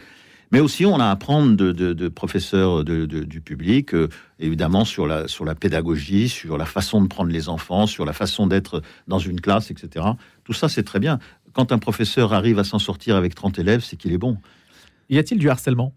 Mais 0.51 0.61
aussi, 0.61 0.87
on 0.87 0.99
a 0.99 1.07
à 1.07 1.11
apprendre 1.11 1.57
de, 1.57 2.09
professeurs 2.09 2.85
du 2.85 3.41
public, 3.41 3.95
euh, 3.95 4.09
évidemment, 4.39 4.85
sur 4.85 5.07
la, 5.07 5.29
sur 5.29 5.45
la 5.45 5.55
pédagogie, 5.55 6.29
sur 6.29 6.57
la 6.57 6.65
façon 6.65 7.03
de 7.03 7.07
prendre 7.07 7.31
les 7.31 7.49
enfants, 7.49 7.87
sur 7.87 8.05
la 8.05 8.13
façon 8.13 8.47
d'être 8.47 8.83
dans 9.09 9.19
une 9.19 9.41
classe, 9.41 9.71
etc. 9.71 10.07
Tout 10.45 10.55
ça, 10.55 10.69
c'est 10.69 10.85
très 10.85 11.01
bien. 11.01 11.19
Quand 11.53 11.73
un 11.73 11.79
professeur 11.79 12.33
arrive 12.33 12.59
à 12.59 12.65
s'en 12.65 12.79
sortir 12.79 13.17
avec 13.17 13.35
30 13.35 13.59
élèves, 13.59 13.83
c'est 13.85 13.97
qu'il 13.97 14.13
est 14.13 14.19
bon. 14.19 14.39
Y 15.11 15.19
a-t-il 15.19 15.39
du 15.39 15.51
harcèlement? 15.51 15.93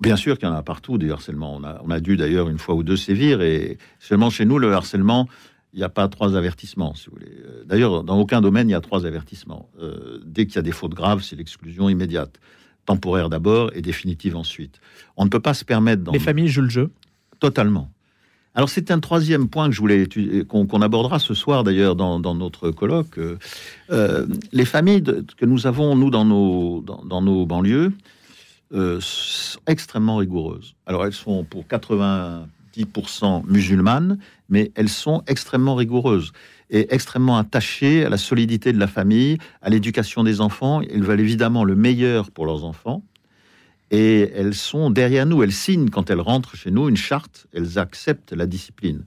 Bien 0.00 0.16
sûr 0.16 0.38
qu'il 0.38 0.48
y 0.48 0.50
en 0.50 0.54
a 0.54 0.62
partout. 0.62 0.98
On 0.98 1.64
a, 1.64 1.80
on 1.84 1.90
a 1.90 2.00
dû 2.00 2.16
d'ailleurs 2.16 2.48
une 2.48 2.58
fois 2.58 2.74
ou 2.74 2.82
deux 2.82 2.96
sévir, 2.96 3.42
et 3.42 3.78
seulement 3.98 4.30
chez 4.30 4.44
nous, 4.44 4.58
le 4.58 4.72
harcèlement, 4.72 5.28
il 5.72 5.78
n'y 5.78 5.84
a 5.84 5.88
pas 5.88 6.06
trois 6.08 6.36
avertissements, 6.36 6.94
si 6.94 7.06
vous 7.06 7.16
voulez. 7.16 7.32
Euh, 7.44 7.64
d'ailleurs, 7.64 8.04
dans 8.04 8.18
aucun 8.18 8.40
domaine, 8.40 8.68
il 8.68 8.72
y 8.72 8.76
a 8.76 8.80
trois 8.80 9.06
avertissements. 9.06 9.68
Euh, 9.80 10.20
dès 10.24 10.46
qu'il 10.46 10.56
y 10.56 10.58
a 10.58 10.62
des 10.62 10.72
fautes 10.72 10.94
graves, 10.94 11.22
c'est 11.22 11.34
l'exclusion 11.34 11.88
immédiate 11.88 12.38
temporaire 12.86 13.28
d'abord 13.28 13.70
et 13.74 13.82
définitive 13.82 14.36
ensuite. 14.36 14.80
On 15.16 15.24
ne 15.24 15.30
peut 15.30 15.40
pas 15.40 15.54
se 15.54 15.64
permettre... 15.64 16.02
Dans 16.02 16.12
Les 16.12 16.18
familles 16.18 16.48
jouent 16.48 16.62
le 16.62 16.68
jeu 16.68 16.90
Totalement. 17.40 17.90
Alors 18.54 18.68
c'est 18.68 18.90
un 18.90 19.00
troisième 19.00 19.48
point 19.48 19.68
que 19.68 19.74
je 19.74 19.80
voulais 19.80 20.06
qu'on 20.48 20.80
abordera 20.80 21.18
ce 21.18 21.34
soir 21.34 21.64
d'ailleurs 21.64 21.96
dans, 21.96 22.20
notre 22.34 22.70
colloque. 22.70 23.18
Euh, 23.90 24.26
les 24.52 24.64
familles 24.64 25.02
que 25.02 25.44
nous 25.44 25.66
avons 25.66 25.96
nous 25.96 26.10
dans 26.10 26.24
nos 26.24 26.80
dans, 26.80 27.20
nos 27.20 27.46
banlieues 27.46 27.92
euh, 28.72 28.98
sont 29.00 29.58
extrêmement 29.66 30.16
rigoureuses. 30.16 30.76
Alors 30.86 31.04
elles 31.04 31.12
sont 31.12 31.42
pour 31.42 31.64
90% 31.64 33.42
musulmanes, 33.46 34.18
mais 34.48 34.70
elles 34.76 34.88
sont 34.88 35.22
extrêmement 35.26 35.74
rigoureuses 35.74 36.32
et 36.70 36.94
extrêmement 36.94 37.36
attachés 37.38 38.04
à 38.04 38.08
la 38.08 38.16
solidité 38.16 38.72
de 38.72 38.78
la 38.78 38.86
famille, 38.86 39.38
à 39.62 39.70
l'éducation 39.70 40.24
des 40.24 40.40
enfants. 40.40 40.80
Ils 40.80 41.02
veulent 41.02 41.20
évidemment 41.20 41.64
le 41.64 41.74
meilleur 41.76 42.30
pour 42.30 42.46
leurs 42.46 42.64
enfants. 42.64 43.02
Et 43.90 44.30
elles 44.34 44.54
sont 44.54 44.90
derrière 44.90 45.26
nous, 45.26 45.42
elles 45.42 45.52
signent 45.52 45.90
quand 45.90 46.10
elles 46.10 46.20
rentrent 46.20 46.56
chez 46.56 46.70
nous 46.70 46.88
une 46.88 46.96
charte, 46.96 47.46
elles 47.52 47.78
acceptent 47.78 48.32
la 48.32 48.46
discipline. 48.46 49.04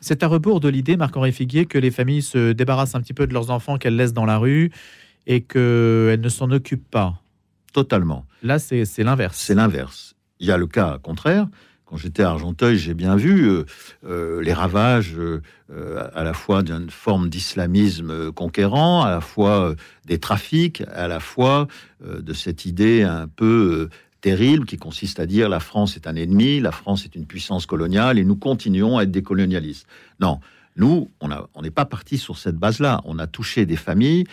C'est 0.00 0.22
à 0.22 0.28
rebours 0.28 0.60
de 0.60 0.68
l'idée, 0.68 0.96
Marc-Henri 0.96 1.32
Figuier, 1.32 1.66
que 1.66 1.78
les 1.78 1.90
familles 1.90 2.22
se 2.22 2.52
débarrassent 2.52 2.94
un 2.94 3.00
petit 3.00 3.14
peu 3.14 3.26
de 3.26 3.32
leurs 3.32 3.50
enfants 3.50 3.78
qu'elles 3.78 3.96
laissent 3.96 4.12
dans 4.12 4.26
la 4.26 4.38
rue 4.38 4.70
et 5.26 5.40
qu'elles 5.40 6.20
ne 6.20 6.28
s'en 6.28 6.50
occupent 6.52 6.88
pas. 6.88 7.20
Totalement. 7.72 8.24
Là, 8.42 8.58
c'est 8.58 8.84
l'inverse. 8.98 9.36
C'est 9.36 9.54
l'inverse. 9.54 10.14
Il 10.38 10.46
y 10.46 10.52
a 10.52 10.56
le 10.56 10.68
cas 10.68 10.98
contraire, 11.02 11.48
quand 11.88 11.96
j'étais 11.96 12.22
à 12.22 12.30
Argenteuil, 12.30 12.76
j'ai 12.76 12.92
bien 12.92 13.16
vu 13.16 13.48
euh, 13.48 13.64
euh, 14.04 14.42
les 14.42 14.52
ravages 14.52 15.14
euh, 15.16 15.40
à 16.14 16.22
la 16.22 16.34
fois 16.34 16.62
d'une 16.62 16.90
forme 16.90 17.30
d'islamisme 17.30 18.30
conquérant, 18.32 19.02
à 19.02 19.10
la 19.10 19.20
fois 19.22 19.74
des 20.04 20.18
trafics, 20.18 20.82
à 20.92 21.08
la 21.08 21.20
fois 21.20 21.66
de 22.00 22.32
cette 22.32 22.66
idée 22.66 23.02
un 23.02 23.26
peu 23.26 23.88
terrible 24.20 24.66
qui 24.66 24.76
consiste 24.76 25.20
à 25.20 25.26
dire 25.26 25.48
la 25.48 25.60
France 25.60 25.96
est 25.96 26.06
un 26.06 26.16
ennemi, 26.16 26.60
la 26.60 26.72
France 26.72 27.04
est 27.04 27.14
une 27.14 27.26
puissance 27.26 27.66
coloniale 27.66 28.18
et 28.18 28.24
nous 28.24 28.36
continuons 28.36 28.98
à 28.98 29.02
être 29.02 29.10
des 29.10 29.22
colonialistes. 29.22 29.86
Non, 30.20 30.40
nous, 30.76 31.10
on 31.20 31.62
n'est 31.62 31.70
pas 31.70 31.84
parti 31.84 32.18
sur 32.18 32.38
cette 32.38 32.56
base-là. 32.56 33.00
On 33.04 33.18
a 33.18 33.26
touché 33.26 33.66
des 33.66 33.76
familles 33.76 34.24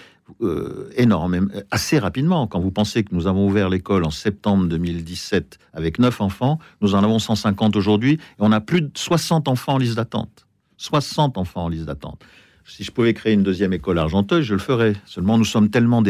euh, 0.41 0.89
énormément, 0.97 1.47
assez 1.69 1.99
rapidement. 1.99 2.47
Quand 2.47 2.59
vous 2.59 2.71
pensez 2.71 3.03
que 3.03 3.13
nous 3.13 3.27
avons 3.27 3.47
ouvert 3.47 3.69
l'école 3.69 4.03
en 4.05 4.09
septembre 4.09 4.65
2017 4.67 5.59
avec 5.73 5.99
9 5.99 6.19
enfants, 6.21 6.59
nous 6.81 6.95
en 6.95 7.03
avons 7.03 7.19
150 7.19 7.75
aujourd'hui 7.75 8.13
et 8.13 8.39
on 8.39 8.51
a 8.51 8.59
plus 8.59 8.81
de 8.81 8.89
60 8.95 9.47
enfants 9.47 9.73
en 9.73 9.77
liste 9.77 9.95
d'attente. 9.95 10.47
60 10.77 11.37
enfants 11.37 11.65
en 11.65 11.69
liste 11.69 11.85
d'attente. 11.85 12.23
Si 12.67 12.83
je 12.83 12.91
pouvais 12.91 13.13
créer 13.13 13.33
une 13.33 13.43
deuxième 13.43 13.73
école 13.73 13.99
argenteuil, 13.99 14.41
je 14.41 14.53
le 14.53 14.59
ferais. 14.59 14.93
Seulement, 15.05 15.37
nous 15.37 15.45
sommes 15.45 15.69
tellement... 15.69 16.01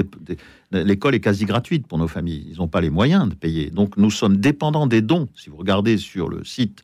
L'école 0.72 1.16
est 1.16 1.20
quasi 1.20 1.44
gratuite 1.44 1.86
pour 1.86 1.98
nos 1.98 2.08
familles. 2.08 2.48
Ils 2.50 2.58
n'ont 2.60 2.70
pas 2.70 2.80
les 2.80 2.90
moyens 2.90 3.28
de 3.28 3.36
payer. 3.36 3.70
Donc, 3.70 3.98
nous 3.98 4.10
sommes 4.10 4.38
dépendants 4.38 4.88
des 4.88 5.02
dons. 5.02 5.28
Si 5.36 5.50
vous 5.50 5.58
regardez 5.58 5.98
sur 5.98 6.30
le 6.30 6.46
site 6.46 6.84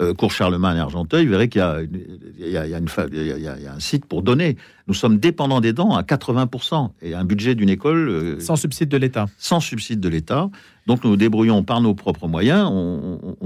euh, 0.00 0.14
Cours 0.14 0.32
Charlemagne 0.32 0.78
et 0.78 0.80
Argenteuil, 0.80 1.26
vous 1.26 1.32
verrez 1.32 1.48
qu'il 1.48 1.60
y, 1.60 2.56
a 2.56 3.72
un 3.74 3.80
site 3.80 4.06
pour 4.06 4.22
donner. 4.22 4.56
Nous 4.88 4.94
sommes 4.94 5.18
dépendants 5.18 5.60
des 5.60 5.72
dents 5.72 5.94
à 5.94 6.02
80% 6.02 6.90
et 7.02 7.14
un 7.14 7.24
budget 7.24 7.54
d'une 7.54 7.68
école. 7.68 8.08
Euh, 8.08 8.40
sans 8.40 8.56
subside 8.56 8.88
de 8.88 8.96
l'État. 8.96 9.26
Sans 9.36 9.60
subside 9.60 10.00
de 10.00 10.08
l'État. 10.08 10.48
Donc 10.86 11.04
nous 11.04 11.10
nous 11.10 11.16
débrouillons 11.16 11.62
par 11.62 11.80
nos 11.80 11.94
propres 11.94 12.28
moyens. 12.28 12.68
On, 12.70 13.40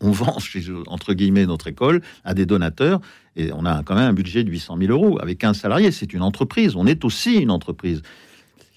vend, 0.00 0.36
entre 0.86 1.14
guillemets, 1.14 1.46
notre 1.46 1.66
école 1.66 2.00
à 2.24 2.34
des 2.34 2.46
donateurs 2.46 3.00
et 3.36 3.52
on 3.52 3.64
a 3.64 3.82
quand 3.82 3.94
même 3.94 4.08
un 4.08 4.12
budget 4.12 4.44
de 4.44 4.50
800 4.50 4.78
000 4.78 4.92
euros 4.92 5.18
avec 5.20 5.44
un 5.44 5.54
salarié. 5.54 5.90
C'est 5.90 6.12
une 6.12 6.22
entreprise. 6.22 6.76
On 6.76 6.86
est 6.86 7.04
aussi 7.04 7.36
une 7.36 7.50
entreprise 7.50 8.02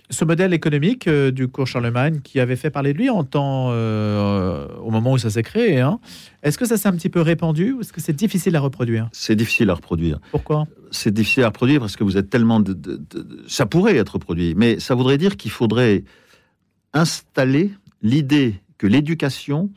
ce 0.10 0.26
modèle 0.26 0.54
économique 0.54 1.08
euh, 1.08 1.32
du 1.32 1.48
cours 1.48 1.68
Charlemagne 1.68 2.20
qui 2.24 2.40
avait 2.40 2.56
fait 2.56 2.70
parler 2.70 2.94
de 2.94 2.98
lui 2.98 3.10
en 3.10 3.24
temps, 3.24 3.70
euh, 3.72 4.68
au 4.84 4.92
moment 4.92 5.14
où 5.14 5.18
ça 5.18 5.30
s'est 5.30 5.44
créé, 5.44 5.80
hein, 5.80 6.00
est-ce 6.44 6.58
que 6.58 6.66
ça 6.66 6.78
s'est 6.78 6.88
un 6.88 6.94
petit 6.94 7.10
peu 7.10 7.22
répandu 7.22 7.74
ou 7.74 7.82
est-ce 7.82 7.94
que 7.94 8.02
c'est 8.02 8.16
difficile 8.16 8.56
à 8.56 8.60
reproduire? 8.60 9.10
C'est 9.12 9.36
difficile 9.36 9.70
à 9.70 9.74
reproduire. 9.74 10.20
Pourquoi? 10.32 10.66
C'est 10.92 11.14
difficile 11.14 11.44
à 11.44 11.48
reproduire 11.48 11.80
parce 11.80 11.96
que 11.96 12.04
vous 12.04 12.18
êtes 12.18 12.30
tellement... 12.30 12.60
De, 12.60 12.78
ça 13.48 13.66
pourrait 13.66 13.96
être 13.96 14.14
reproduit, 14.14 14.54
mais 14.56 14.80
ça 14.80 14.96
voudrait 14.96 15.18
dire 15.18 15.38
qu'il 15.38 15.52
faudrait 15.52 16.04
installer 16.94 17.72
l'idée 18.02 18.56
que 18.78 18.88
l'éducation 18.88 19.72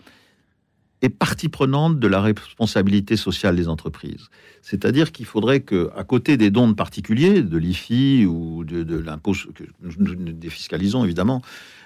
partie 1.08 1.48
prenante 1.48 1.98
de 1.98 2.06
la 2.06 2.20
responsabilité 2.20 3.16
sociale 3.16 3.56
des 3.56 3.68
entreprises. 3.68 4.28
C'est-à-dire 4.62 5.12
qu'il 5.12 5.26
faudrait 5.26 5.60
que, 5.60 5.90
à 5.96 6.04
côté 6.04 6.36
des 6.36 6.50
dons 6.50 6.68
de 6.68 6.74
particuliers, 6.74 7.42
de 7.42 7.58
l'IFI 7.58 8.26
ou 8.26 8.64
de, 8.64 8.98
l'impôt 8.98 9.32
que 9.32 9.64
nous 9.98 10.32
défiscalisons 10.32 11.04
évidemment, 11.04 11.42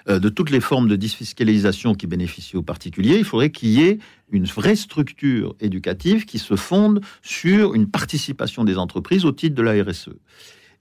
euh, 0.09 0.19
de 0.19 0.29
toutes 0.29 0.49
les 0.49 0.61
formes 0.61 0.87
de 0.87 0.95
défiscalisation 0.95 1.93
qui 1.93 2.07
bénéficient 2.07 2.57
aux 2.57 2.63
particuliers, 2.63 3.17
il 3.17 3.25
faudrait 3.25 3.51
qu'il 3.51 3.69
y 3.69 3.81
ait 3.81 3.99
une 4.31 4.45
vraie 4.45 4.75
structure 4.75 5.55
éducative 5.59 6.25
qui 6.25 6.39
se 6.39 6.55
fonde 6.55 7.01
sur 7.21 7.75
une 7.75 7.87
participation 7.87 8.63
des 8.63 8.77
entreprises 8.77 9.25
au 9.25 9.31
titre 9.31 9.55
de 9.55 9.61
la 9.61 9.83
RSE. 9.83 10.09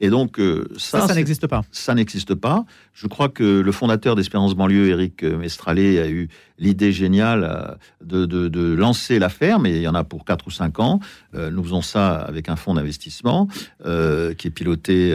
Et 0.01 0.09
donc, 0.09 0.41
euh, 0.41 0.67
ça, 0.79 1.07
ça, 1.07 1.15
n'existe 1.15 1.47
pas. 1.47 1.63
Ça 1.73 1.95
n'existe 1.95 2.35
pas. 2.35 2.65
Je 2.95 3.07
crois 3.07 3.29
que 3.29 3.61
le 3.61 3.73
fondateur 3.73 4.17
d'Espérance 4.17 4.55
Banlieue, 4.55 4.89
Eric 4.89 5.23
Mestralet, 5.23 5.99
a 6.01 6.09
eu 6.09 6.29
l'idée 6.59 6.91
géniale 6.91 7.79
euh, 8.11 8.27
de, 8.27 8.75
lancer 8.75 9.19
la 9.19 9.29
ferme, 9.29 9.67
et 9.67 9.77
il 9.77 9.83
y 9.83 9.89
en 9.89 9.95
a 9.95 10.03
pour 10.05 10.25
4 10.25 10.47
ou 10.47 10.51
5 10.51 10.81
ans. 10.81 11.01
Euh, 11.35 11.51
nous 11.51 11.63
faisons 11.63 11.83
ça 11.83 12.15
avec 12.15 12.49
un 12.49 12.57
fonds 12.57 12.75
d'investissement 12.75 13.49
qui 13.81 14.49
est 14.49 14.55
piloté 14.55 15.15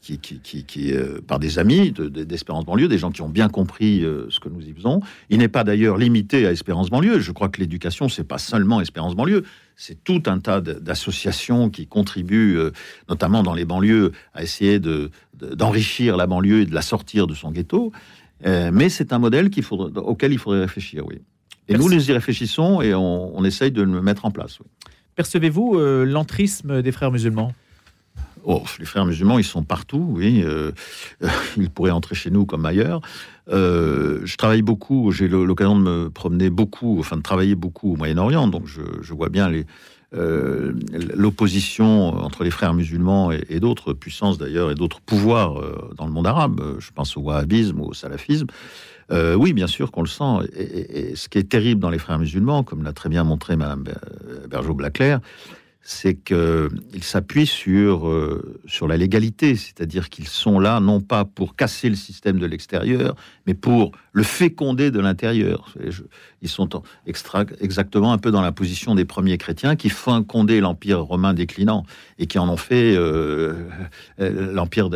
qui, 0.00 0.18
qui, 0.18 0.94
par 1.26 1.38
des 1.38 1.58
amis 1.58 1.92
d'Espérance 1.92 2.64
Banlieue, 2.64 2.88
des 2.88 2.98
gens 2.98 3.10
qui 3.10 3.22
ont 3.22 3.28
bien 3.28 3.48
compris 3.48 4.04
ce 4.28 4.40
que 4.40 4.48
nous 4.48 4.62
y 4.62 4.72
faisons. 4.72 5.00
Il 5.28 5.38
n'est 5.38 5.48
pas 5.48 5.64
d'ailleurs 5.64 5.98
limité 5.98 6.46
à 6.46 6.52
Espérance 6.52 6.90
Banlieue. 6.90 7.20
Je 7.20 7.32
crois 7.32 7.48
que 7.48 7.60
l'éducation, 7.60 8.08
c'est 8.08 8.24
pas 8.24 8.38
seulement 8.38 8.80
Espérance 8.80 9.14
Banlieue 9.14 9.44
c'est 9.84 10.04
tout 10.04 10.22
un 10.26 10.38
tas 10.38 10.60
d'associations 10.60 11.68
qui 11.68 11.88
contribuent, 11.88 12.56
euh, 12.56 12.70
notamment 13.08 13.42
dans 13.42 13.52
les 13.52 13.64
banlieues, 13.64 14.12
à 14.32 14.44
essayer 14.44 14.78
d'enrichir 14.78 16.16
la 16.16 16.28
banlieue 16.28 16.60
et 16.60 16.66
de 16.66 16.74
la 16.74 16.82
sortir 16.82 17.26
de 17.26 17.34
son 17.34 17.50
ghetto. 17.50 17.90
Euh, 18.46 18.70
mais 18.72 18.88
c'est 18.88 19.12
un 19.12 19.18
modèle 19.18 19.50
auquel 19.96 20.32
il 20.32 20.38
faudrait 20.38 20.60
réfléchir, 20.60 21.04
oui. 21.04 21.20
Et 21.66 21.74
nous, 21.74 21.88
nous 21.88 22.10
y 22.10 22.12
réfléchissons 22.12 22.80
et 22.80 22.94
on, 22.94 23.44
essaye 23.44 23.72
de 23.72 23.82
le 23.82 24.02
mettre 24.02 24.24
en 24.24 24.30
place. 24.30 24.60
Oui. 24.60 24.66
Percevez-vous 25.16 25.78
l'entrisme 26.04 26.80
des 26.82 26.92
frères 26.92 27.10
musulmans? 27.10 27.52
Oh, 28.44 28.62
les 28.78 28.84
frères 28.84 29.06
musulmans, 29.06 29.38
ils 29.38 29.44
sont 29.44 29.62
partout, 29.62 30.04
oui. 30.10 30.44
ils 31.56 31.70
pourraient 31.70 31.90
entrer 31.90 32.14
chez 32.14 32.30
nous 32.30 32.44
comme 32.44 32.66
ailleurs. 32.66 33.00
je 33.48 34.36
travaille 34.36 34.62
beaucoup, 34.62 35.12
j'ai 35.12 35.28
l'occasion 35.28 35.76
de 35.76 35.82
me 35.82 36.10
promener 36.10 36.50
beaucoup, 36.50 36.98
enfin 36.98 37.16
de 37.16 37.22
travailler 37.22 37.54
beaucoup 37.54 37.92
au 37.92 37.96
Moyen-Orient, 37.96 38.48
donc 38.48 38.66
je, 38.66 39.14
vois 39.14 39.28
bien 39.28 39.48
euh, 40.14 40.74
l'opposition 41.14 42.08
entre 42.22 42.44
les 42.44 42.50
frères 42.50 42.74
musulmans 42.74 43.32
et, 43.32 43.60
d'autres 43.60 43.94
puissances 43.94 44.36
d'ailleurs 44.36 44.70
et 44.70 44.74
d'autres 44.74 45.00
pouvoirs 45.00 45.58
euh, 45.58 45.90
dans 45.96 46.04
le 46.04 46.12
monde 46.12 46.26
arabe, 46.26 46.60
je 46.80 46.90
pense 46.94 47.16
au 47.16 47.22
wahhabisme 47.22 47.80
ou 47.80 47.86
au 47.86 47.94
salafisme. 47.94 48.46
Euh, 49.10 49.34
oui, 49.34 49.54
bien 49.54 49.66
sûr 49.66 49.90
qu'on 49.90 50.02
le 50.02 50.08
sent. 50.08 50.48
Et, 50.54 51.16
ce 51.16 51.28
qui 51.30 51.38
est 51.38 51.48
terrible 51.48 51.80
dans 51.80 51.90
les 51.90 51.98
frères 51.98 52.18
musulmans, 52.18 52.62
comme 52.62 52.82
l'a 52.82 52.92
très 52.92 53.08
bien 53.08 53.24
montré 53.24 53.56
Madame 53.56 53.84
Bergeau-Blaclair, 54.48 55.20
c'est 55.82 56.14
qu'ils 56.14 57.02
s'appuient 57.02 57.46
sur, 57.46 58.08
euh, 58.08 58.60
sur 58.66 58.86
la 58.86 58.96
légalité, 58.96 59.56
c'est-à-dire 59.56 60.10
qu'ils 60.10 60.28
sont 60.28 60.60
là 60.60 60.78
non 60.78 61.00
pas 61.00 61.24
pour 61.24 61.56
casser 61.56 61.88
le 61.88 61.96
système 61.96 62.38
de 62.38 62.46
l'extérieur, 62.46 63.16
mais 63.46 63.54
pour 63.54 63.90
le 64.12 64.22
féconder 64.22 64.92
de 64.92 65.00
l'intérieur. 65.00 65.74
Ils 66.40 66.48
sont 66.48 66.82
exactement 67.06 68.12
un 68.12 68.18
peu 68.18 68.30
dans 68.30 68.42
la 68.42 68.52
position 68.52 68.94
des 68.94 69.04
premiers 69.04 69.38
chrétiens 69.38 69.74
qui 69.74 69.88
fécondaient 69.88 70.60
l'Empire 70.60 71.00
romain 71.00 71.34
déclinant 71.34 71.84
et 72.18 72.26
qui 72.26 72.38
en 72.38 72.48
ont 72.48 72.56
fait 72.56 72.94
euh, 72.96 73.54
l'Empire 74.18 74.88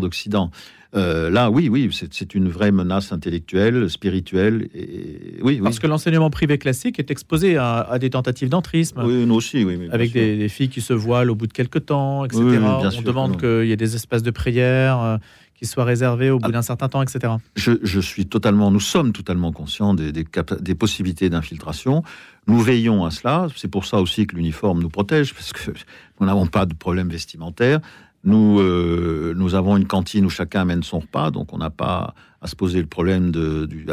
d'Occident. 0.00 0.50
Euh, 0.94 1.28
là, 1.28 1.50
oui, 1.50 1.68
oui, 1.68 1.90
c'est 2.10 2.34
une 2.34 2.48
vraie 2.48 2.72
menace 2.72 3.12
intellectuelle, 3.12 3.90
spirituelle. 3.90 4.68
Et, 4.74 5.38
oui, 5.42 5.60
Parce 5.62 5.78
que 5.78 5.86
l'enseignement 5.86 6.30
privé 6.30 6.56
classique 6.56 6.98
est 6.98 7.10
exposé 7.10 7.58
à, 7.58 7.98
des 8.00 8.10
tentatives 8.10 8.48
d'entrisme. 8.48 9.02
Oui, 9.04 9.26
nous 9.26 9.34
aussi, 9.34 9.64
oui. 9.64 9.78
avec 9.92 10.12
des, 10.12 10.48
filles 10.48 10.70
qui 10.70 10.80
se 10.80 10.94
voilent 10.94 11.30
au 11.30 11.34
bout 11.34 11.46
de 11.46 11.52
quelques 11.52 11.86
temps, 11.86 12.24
etc. 12.24 12.40
On 12.42 13.02
demande 13.02 13.38
qu'il 13.38 13.66
y 13.66 13.72
ait 13.72 13.76
des 13.76 13.96
espaces 13.96 14.22
de 14.22 14.30
prière 14.30 15.00
euh, 15.02 15.16
qui 15.54 15.66
soient 15.66 15.84
réservés 15.84 16.30
au 16.30 16.38
bout 16.38 16.48
ah. 16.48 16.52
d'un 16.52 16.62
certain 16.62 16.88
temps, 16.88 17.02
etc. 17.02 17.34
Je, 17.54 18.00
suis 18.00 18.26
totalement, 18.26 18.70
nous 18.70 18.80
sommes 18.80 19.12
totalement 19.12 19.52
conscients 19.52 19.92
des, 19.92 20.12
des 20.12 20.74
possibilités 20.74 21.28
d'infiltration. 21.28 22.02
Nous 22.46 22.60
veillons 22.60 23.04
à 23.04 23.10
cela. 23.10 23.48
C'est 23.56 23.68
pour 23.68 23.84
ça 23.84 24.00
aussi 24.00 24.26
que 24.26 24.34
l'uniforme 24.34 24.80
nous 24.80 24.88
protège, 24.88 25.34
parce 25.34 25.52
que 25.52 25.70
nous 26.20 26.26
n'avons 26.26 26.46
pas 26.46 26.64
de 26.64 26.72
problème 26.72 27.10
vestimentaire. 27.10 27.80
Nous, 28.24 28.58
euh, 28.58 29.32
nous 29.36 29.54
avons 29.54 29.76
une 29.76 29.86
cantine 29.86 30.24
où 30.24 30.30
chacun 30.30 30.62
amène 30.62 30.82
son 30.82 30.98
repas, 30.98 31.30
donc 31.30 31.52
on 31.52 31.58
n'a 31.58 31.70
pas 31.70 32.14
à 32.40 32.46
se 32.46 32.56
poser 32.56 32.80
le 32.80 32.86
problème 32.86 33.30
du, 33.30 33.86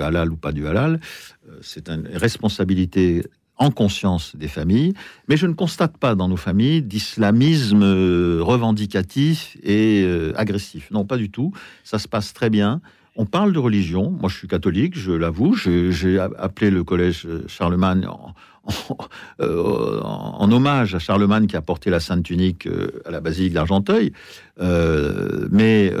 halal 0.00 0.32
ou 0.32 0.36
pas 0.36 0.52
du 0.52 0.66
halal. 0.66 1.00
Euh, 1.48 1.58
c'est 1.60 1.88
une 1.88 2.08
responsabilité 2.12 3.24
en 3.56 3.70
conscience 3.70 4.34
des 4.34 4.48
familles, 4.48 4.94
mais 5.28 5.36
je 5.36 5.46
ne 5.46 5.52
constate 5.52 5.96
pas 5.96 6.14
dans 6.14 6.28
nos 6.28 6.36
familles 6.36 6.82
d'islamisme 6.82 7.82
euh, 7.82 8.40
revendicatif 8.42 9.56
et 9.62 10.06
agressif. 10.36 10.90
Non, 10.90 11.04
pas 11.04 11.16
du 11.16 11.30
tout. 11.30 11.52
Ça 11.82 11.98
se 11.98 12.08
passe 12.08 12.32
très 12.32 12.50
bien. 12.50 12.80
On 13.16 13.26
parle 13.26 13.52
de 13.52 13.60
religion. 13.60 14.10
Moi, 14.10 14.28
je 14.28 14.36
suis 14.36 14.48
catholique, 14.48 14.98
je 14.98 15.12
l'avoue. 15.12 15.54
J'ai 15.54 16.18
appelé 16.18 16.70
le 16.70 16.82
collège 16.82 17.28
Charlemagne 17.46 18.06
en, 18.08 18.34
euh, 19.40 20.00
en, 20.02 20.50
hommage 20.50 20.94
à 20.94 20.98
Charlemagne 20.98 21.46
qui 21.46 21.56
a 21.56 21.62
porté 21.62 21.90
la 21.90 22.00
Sainte 22.00 22.24
Tunique 22.24 22.66
euh, 22.66 23.02
à 23.04 23.10
la 23.10 23.20
basilique 23.20 23.52
d'Argenteuil. 23.52 24.12
Euh, 24.60 25.48
mais 25.50 25.92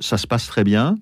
ça 0.00 0.18
se 0.18 0.26
passe 0.26 0.46
très 0.46 0.64
bien. 0.64 0.96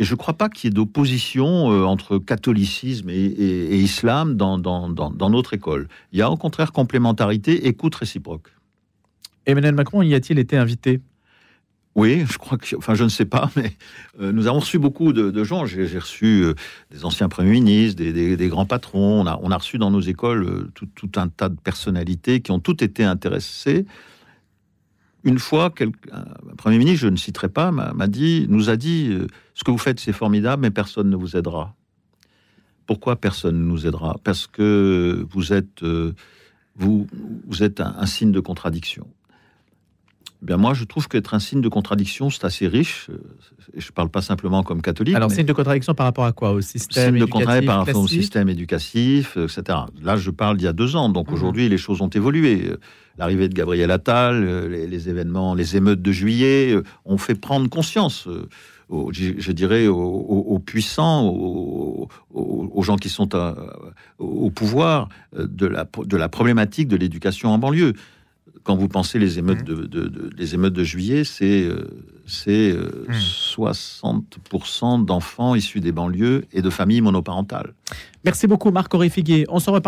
Et 0.00 0.04
je 0.04 0.12
ne 0.12 0.16
crois 0.16 0.34
pas 0.34 0.48
qu'il 0.48 0.68
y 0.68 0.70
ait 0.70 0.74
d'opposition 0.74 1.66
entre 1.88 2.18
catholicisme 2.18 3.10
et, 3.10 3.78
islam 3.78 4.36
dans, 4.36 4.56
dans, 4.56 4.88
dans, 4.88 5.30
notre 5.30 5.54
école. 5.54 5.88
Il 6.12 6.20
y 6.20 6.22
a 6.22 6.30
au 6.30 6.36
contraire 6.36 6.70
complémentarité, 6.70 7.66
écoute 7.66 7.96
réciproque. 7.96 8.48
Emmanuel 9.44 9.74
Macron 9.74 10.02
y 10.02 10.14
a-t-il 10.14 10.38
été 10.38 10.56
invité? 10.56 11.00
Oui, 11.98 12.24
je 12.30 12.38
crois 12.38 12.58
que, 12.58 12.76
enfin, 12.76 12.94
je 12.94 13.02
ne 13.02 13.08
sais 13.08 13.24
pas, 13.24 13.50
mais 13.56 13.76
euh, 14.20 14.30
nous 14.30 14.46
avons 14.46 14.60
reçu 14.60 14.78
beaucoup 14.78 15.12
de, 15.12 15.42
gens. 15.42 15.66
J'ai 15.66 15.98
reçu 15.98 16.44
euh, 16.44 16.54
des 16.92 17.04
anciens 17.04 17.28
premiers 17.28 17.50
ministres, 17.50 18.00
des, 18.00 18.48
grands 18.48 18.66
patrons. 18.66 19.22
On 19.22 19.26
a, 19.26 19.36
on 19.42 19.50
a, 19.50 19.56
reçu 19.56 19.78
dans 19.78 19.90
nos 19.90 20.00
écoles 20.00 20.44
euh, 20.44 20.70
tout, 20.94 21.10
un 21.16 21.26
tas 21.26 21.48
de 21.48 21.56
personnalités 21.56 22.40
qui 22.40 22.52
ont 22.52 22.60
toutes 22.60 22.82
été 22.82 23.02
intéressées. 23.02 23.84
Une 25.24 25.40
fois, 25.40 25.74
un 26.12 26.54
premier 26.56 26.78
ministre, 26.78 27.00
je 27.00 27.08
ne 27.08 27.16
citerai 27.16 27.48
pas, 27.48 27.72
m'a 27.72 28.06
dit, 28.06 28.46
nous 28.48 28.70
a 28.70 28.76
dit, 28.76 29.12
ce 29.54 29.64
que 29.64 29.72
vous 29.72 29.76
faites, 29.76 29.98
c'est 29.98 30.12
formidable, 30.12 30.62
mais 30.62 30.70
personne 30.70 31.10
ne 31.10 31.16
vous 31.16 31.36
aidera. 31.36 31.74
Pourquoi 32.86 33.16
personne 33.16 33.58
ne 33.58 33.64
nous 33.64 33.88
aidera? 33.88 34.18
Parce 34.22 34.46
que 34.46 35.26
vous 35.32 35.52
êtes, 35.52 35.82
vous 36.76 37.06
êtes 37.60 37.80
un 37.80 38.06
signe 38.06 38.30
de 38.30 38.38
contradiction. 38.38 39.08
Bien, 40.40 40.56
moi, 40.56 40.72
je 40.72 40.84
trouve 40.84 41.08
qu'être 41.08 41.34
un 41.34 41.40
signe 41.40 41.60
de 41.60 41.68
contradiction, 41.68 42.30
c'est 42.30 42.44
assez 42.44 42.68
riche. 42.68 43.10
Et 43.74 43.80
je 43.80 43.88
ne 43.88 43.92
parle 43.92 44.08
pas 44.08 44.22
simplement 44.22 44.62
comme 44.62 44.82
catholique. 44.82 45.16
Alors, 45.16 45.30
signe 45.30 45.46
de 45.46 45.52
contradiction 45.52 45.94
par 45.94 46.06
rapport 46.06 46.24
à 46.24 46.32
quoi? 46.32 46.52
Au 46.52 46.60
système 46.60 47.14
signe 47.14 47.20
de 47.20 47.30
contradiction 47.30 47.66
par 47.66 47.84
rapport 47.84 48.02
au 48.02 48.08
système 48.08 48.48
éducatif, 48.48 49.36
etc. 49.36 49.78
Là, 50.00 50.16
je 50.16 50.30
parle 50.30 50.56
d'il 50.56 50.64
y 50.64 50.68
a 50.68 50.72
deux 50.72 50.94
ans. 50.94 51.08
Donc, 51.08 51.28
mhm. 51.28 51.34
aujourd'hui, 51.34 51.68
les 51.68 51.78
choses 51.78 52.00
ont 52.02 52.08
évolué. 52.08 52.72
L'arrivée 53.18 53.48
de 53.48 53.54
Gabriel 53.54 53.90
Attal, 53.90 54.68
les, 54.68 55.08
événements, 55.08 55.54
les 55.54 55.76
émeutes 55.76 56.00
de 56.00 56.12
juillet, 56.12 56.72
euh, 56.72 56.84
ont 57.04 57.18
fait 57.18 57.34
prendre 57.34 57.68
conscience. 57.68 58.28
Euh, 58.28 58.48
je, 59.10 59.52
dirais, 59.52 59.86
aux, 59.88 60.58
puissants, 60.64 61.26
aux, 61.28 62.08
gens 62.82 62.96
qui 62.96 63.08
sont 63.08 63.28
au 64.18 64.50
pouvoir, 64.50 65.08
euh, 65.36 65.46
de 65.46 65.66
la, 65.66 65.86
de 66.04 66.16
la 66.16 66.28
problématique 66.28 66.88
de 66.88 66.96
l'éducation 66.96 67.50
en 67.50 67.58
banlieue 67.58 67.94
quand 68.64 68.76
vous 68.76 68.88
pensez 68.88 69.18
les 69.18 69.38
émeutes 69.38 69.68
mmh. 69.68 69.86
de, 69.86 70.30
les 70.36 70.54
émeutes 70.54 70.72
de 70.72 70.84
juillet, 70.84 71.24
c'est 71.24 71.64
euh, 71.64 71.86
c'est 72.26 72.74
60% 73.10 74.14
euh, 74.34 74.96
mmh. 74.98 75.04
d'enfants 75.06 75.54
issus 75.54 75.80
des 75.80 75.92
banlieues 75.92 76.44
et 76.52 76.62
de 76.62 76.70
familles 76.70 77.00
monoparentales. 77.00 77.72
Merci 78.24 78.46
beaucoup 78.46 78.70
Marc 78.70 78.92
Aurifiguier. 78.94 79.46
On 79.48 79.58
se 79.58 79.70
reparle 79.70 79.78